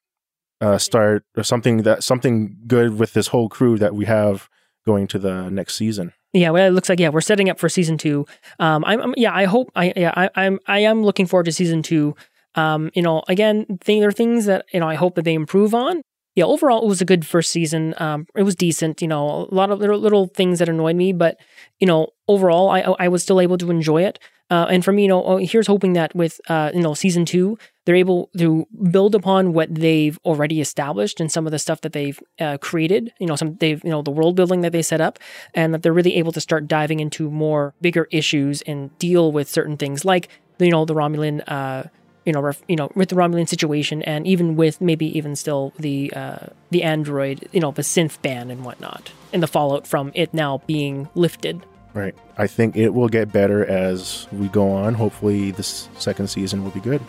uh, 0.62 0.78
start 0.78 1.24
or 1.36 1.42
something 1.42 1.78
that 1.78 2.04
something 2.04 2.56
good 2.66 2.98
with 2.98 3.12
this 3.12 3.26
whole 3.26 3.48
crew 3.48 3.76
that 3.78 3.94
we 3.94 4.04
have 4.04 4.48
going 4.86 5.06
to 5.08 5.18
the 5.18 5.50
next 5.50 5.74
season. 5.74 6.12
Yeah, 6.32 6.50
well, 6.50 6.66
it 6.66 6.70
looks 6.70 6.88
like 6.88 7.00
yeah, 7.00 7.10
we're 7.10 7.20
setting 7.20 7.50
up 7.50 7.58
for 7.58 7.68
season 7.68 7.98
two. 7.98 8.26
Um, 8.58 8.84
I'm, 8.86 9.00
I'm 9.00 9.14
yeah, 9.16 9.34
I 9.34 9.44
hope 9.44 9.70
I 9.74 9.92
yeah, 9.96 10.12
I, 10.16 10.30
I'm 10.36 10.60
I 10.66 10.78
am 10.78 11.02
looking 11.02 11.26
forward 11.26 11.44
to 11.44 11.52
season 11.52 11.82
two. 11.82 12.14
Um, 12.54 12.90
you 12.94 13.02
know, 13.02 13.22
again, 13.28 13.78
thing 13.82 14.00
there 14.00 14.08
are 14.08 14.12
things 14.12 14.46
that 14.46 14.64
you 14.72 14.80
know 14.80 14.88
I 14.88 14.94
hope 14.94 15.16
that 15.16 15.24
they 15.24 15.34
improve 15.34 15.74
on. 15.74 16.02
Yeah, 16.34 16.44
overall, 16.44 16.82
it 16.82 16.88
was 16.88 17.02
a 17.02 17.04
good 17.04 17.26
first 17.26 17.50
season. 17.50 17.94
Um, 17.98 18.26
it 18.34 18.44
was 18.44 18.54
decent. 18.54 19.02
You 19.02 19.08
know, 19.08 19.48
a 19.50 19.54
lot 19.54 19.70
of 19.70 19.80
little, 19.80 19.98
little 19.98 20.28
things 20.28 20.60
that 20.60 20.68
annoyed 20.68 20.96
me, 20.96 21.12
but 21.12 21.38
you 21.80 21.86
know, 21.86 22.08
overall, 22.28 22.70
I 22.70 22.80
I 22.80 23.08
was 23.08 23.22
still 23.22 23.40
able 23.40 23.58
to 23.58 23.70
enjoy 23.70 24.04
it. 24.04 24.18
Uh, 24.52 24.66
and 24.66 24.84
for 24.84 24.92
me, 24.92 25.04
you 25.04 25.08
know, 25.08 25.24
oh, 25.24 25.38
here's 25.38 25.66
hoping 25.66 25.94
that 25.94 26.14
with 26.14 26.38
uh, 26.50 26.70
you 26.74 26.82
know 26.82 26.92
season 26.92 27.24
two, 27.24 27.56
they're 27.86 27.94
able 27.94 28.28
to 28.36 28.66
build 28.90 29.14
upon 29.14 29.54
what 29.54 29.74
they've 29.74 30.18
already 30.26 30.60
established 30.60 31.20
and 31.20 31.32
some 31.32 31.46
of 31.46 31.52
the 31.52 31.58
stuff 31.58 31.80
that 31.80 31.94
they've 31.94 32.20
uh, 32.38 32.58
created. 32.58 33.14
You 33.18 33.26
know, 33.28 33.34
some 33.34 33.56
they've 33.56 33.82
you 33.82 33.88
know 33.88 34.02
the 34.02 34.10
world 34.10 34.36
building 34.36 34.60
that 34.60 34.72
they 34.72 34.82
set 34.82 35.00
up, 35.00 35.18
and 35.54 35.72
that 35.72 35.82
they're 35.82 35.94
really 35.94 36.16
able 36.16 36.32
to 36.32 36.40
start 36.40 36.68
diving 36.68 37.00
into 37.00 37.30
more 37.30 37.72
bigger 37.80 38.08
issues 38.10 38.60
and 38.62 38.96
deal 38.98 39.32
with 39.32 39.48
certain 39.48 39.78
things 39.78 40.04
like 40.04 40.28
you 40.58 40.70
know 40.70 40.84
the 40.84 40.94
Romulan. 40.94 41.42
Uh, 41.46 41.84
you 42.26 42.32
know, 42.32 42.40
ref, 42.40 42.62
you 42.68 42.76
know, 42.76 42.92
with 42.94 43.08
the 43.08 43.16
Romulan 43.16 43.48
situation, 43.48 44.02
and 44.02 44.26
even 44.26 44.54
with 44.54 44.80
maybe 44.82 45.06
even 45.16 45.34
still 45.34 45.72
the 45.78 46.12
uh, 46.14 46.48
the 46.70 46.82
android, 46.82 47.48
you 47.52 47.58
know, 47.60 47.70
the 47.70 47.82
synth 47.82 48.20
ban 48.20 48.50
and 48.50 48.66
whatnot, 48.66 49.12
and 49.32 49.42
the 49.42 49.48
fallout 49.48 49.86
from 49.86 50.12
it 50.14 50.34
now 50.34 50.60
being 50.66 51.08
lifted. 51.14 51.64
Right. 51.94 52.14
I 52.38 52.46
think 52.46 52.76
it 52.76 52.88
will 52.88 53.08
get 53.08 53.32
better 53.32 53.66
as 53.66 54.26
we 54.32 54.48
go 54.48 54.70
on. 54.70 54.94
Hopefully, 54.94 55.50
this 55.50 55.88
second 55.98 56.28
season 56.28 56.64
will 56.64 56.70
be 56.70 56.80
good. 56.80 57.02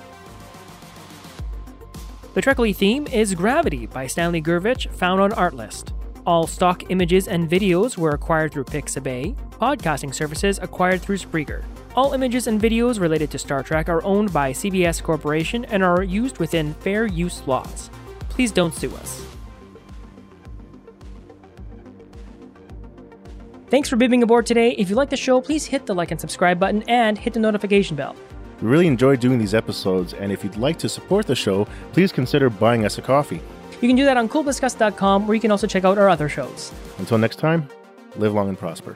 The 2.33 2.41
Trekly 2.41 2.75
theme 2.75 3.07
is 3.07 3.35
Gravity 3.35 3.85
by 3.85 4.07
Stanley 4.07 4.41
Gurvich, 4.41 4.89
found 4.89 5.21
on 5.21 5.31
Artlist. 5.31 5.93
All 6.25 6.47
stock 6.47 6.89
images 6.89 7.27
and 7.27 7.49
videos 7.49 7.97
were 7.97 8.11
acquired 8.11 8.53
through 8.53 8.63
Pixabay, 8.65 9.35
podcasting 9.51 10.13
services 10.13 10.59
acquired 10.61 11.01
through 11.01 11.17
Spreaker. 11.17 11.63
All 11.95 12.13
images 12.13 12.47
and 12.47 12.59
videos 12.59 12.99
related 12.99 13.29
to 13.31 13.37
Star 13.37 13.61
Trek 13.61 13.87
are 13.87 14.03
owned 14.03 14.33
by 14.33 14.51
CBS 14.51 15.03
Corporation 15.03 15.63
and 15.65 15.83
are 15.83 16.01
used 16.01 16.39
within 16.39 16.73
fair 16.75 17.05
use 17.05 17.45
laws. 17.45 17.89
Please 18.29 18.51
don't 18.51 18.73
sue 18.73 18.93
us. 18.95 19.32
Thanks 23.73 23.89
for 23.89 23.95
being 23.95 24.21
aboard 24.21 24.45
today. 24.45 24.73
If 24.77 24.91
you 24.91 24.95
like 24.95 25.09
the 25.09 25.17
show, 25.17 25.41
please 25.41 25.65
hit 25.65 25.87
the 25.87 25.95
like 25.95 26.11
and 26.11 26.21
subscribe 26.21 26.59
button 26.59 26.83
and 26.83 27.17
hit 27.17 27.33
the 27.33 27.39
notification 27.39 27.95
bell. 27.95 28.15
We 28.61 28.67
really 28.67 28.85
enjoy 28.85 29.15
doing 29.15 29.39
these 29.39 29.55
episodes, 29.55 30.13
and 30.13 30.31
if 30.31 30.43
you'd 30.43 30.57
like 30.57 30.77
to 30.77 30.87
support 30.87 31.25
the 31.25 31.33
show, 31.33 31.65
please 31.91 32.11
consider 32.11 32.51
buying 32.51 32.85
us 32.85 32.99
a 32.99 33.01
coffee. 33.01 33.41
You 33.81 33.87
can 33.87 33.95
do 33.95 34.05
that 34.05 34.15
on 34.15 34.29
coolbiscuss.com, 34.29 35.25
where 35.25 35.33
you 35.33 35.41
can 35.41 35.49
also 35.49 35.65
check 35.65 35.85
out 35.85 35.97
our 35.97 36.07
other 36.07 36.29
shows. 36.29 36.71
Until 36.99 37.17
next 37.17 37.37
time, 37.37 37.67
live 38.15 38.35
long 38.35 38.47
and 38.47 38.59
prosper. 38.59 38.95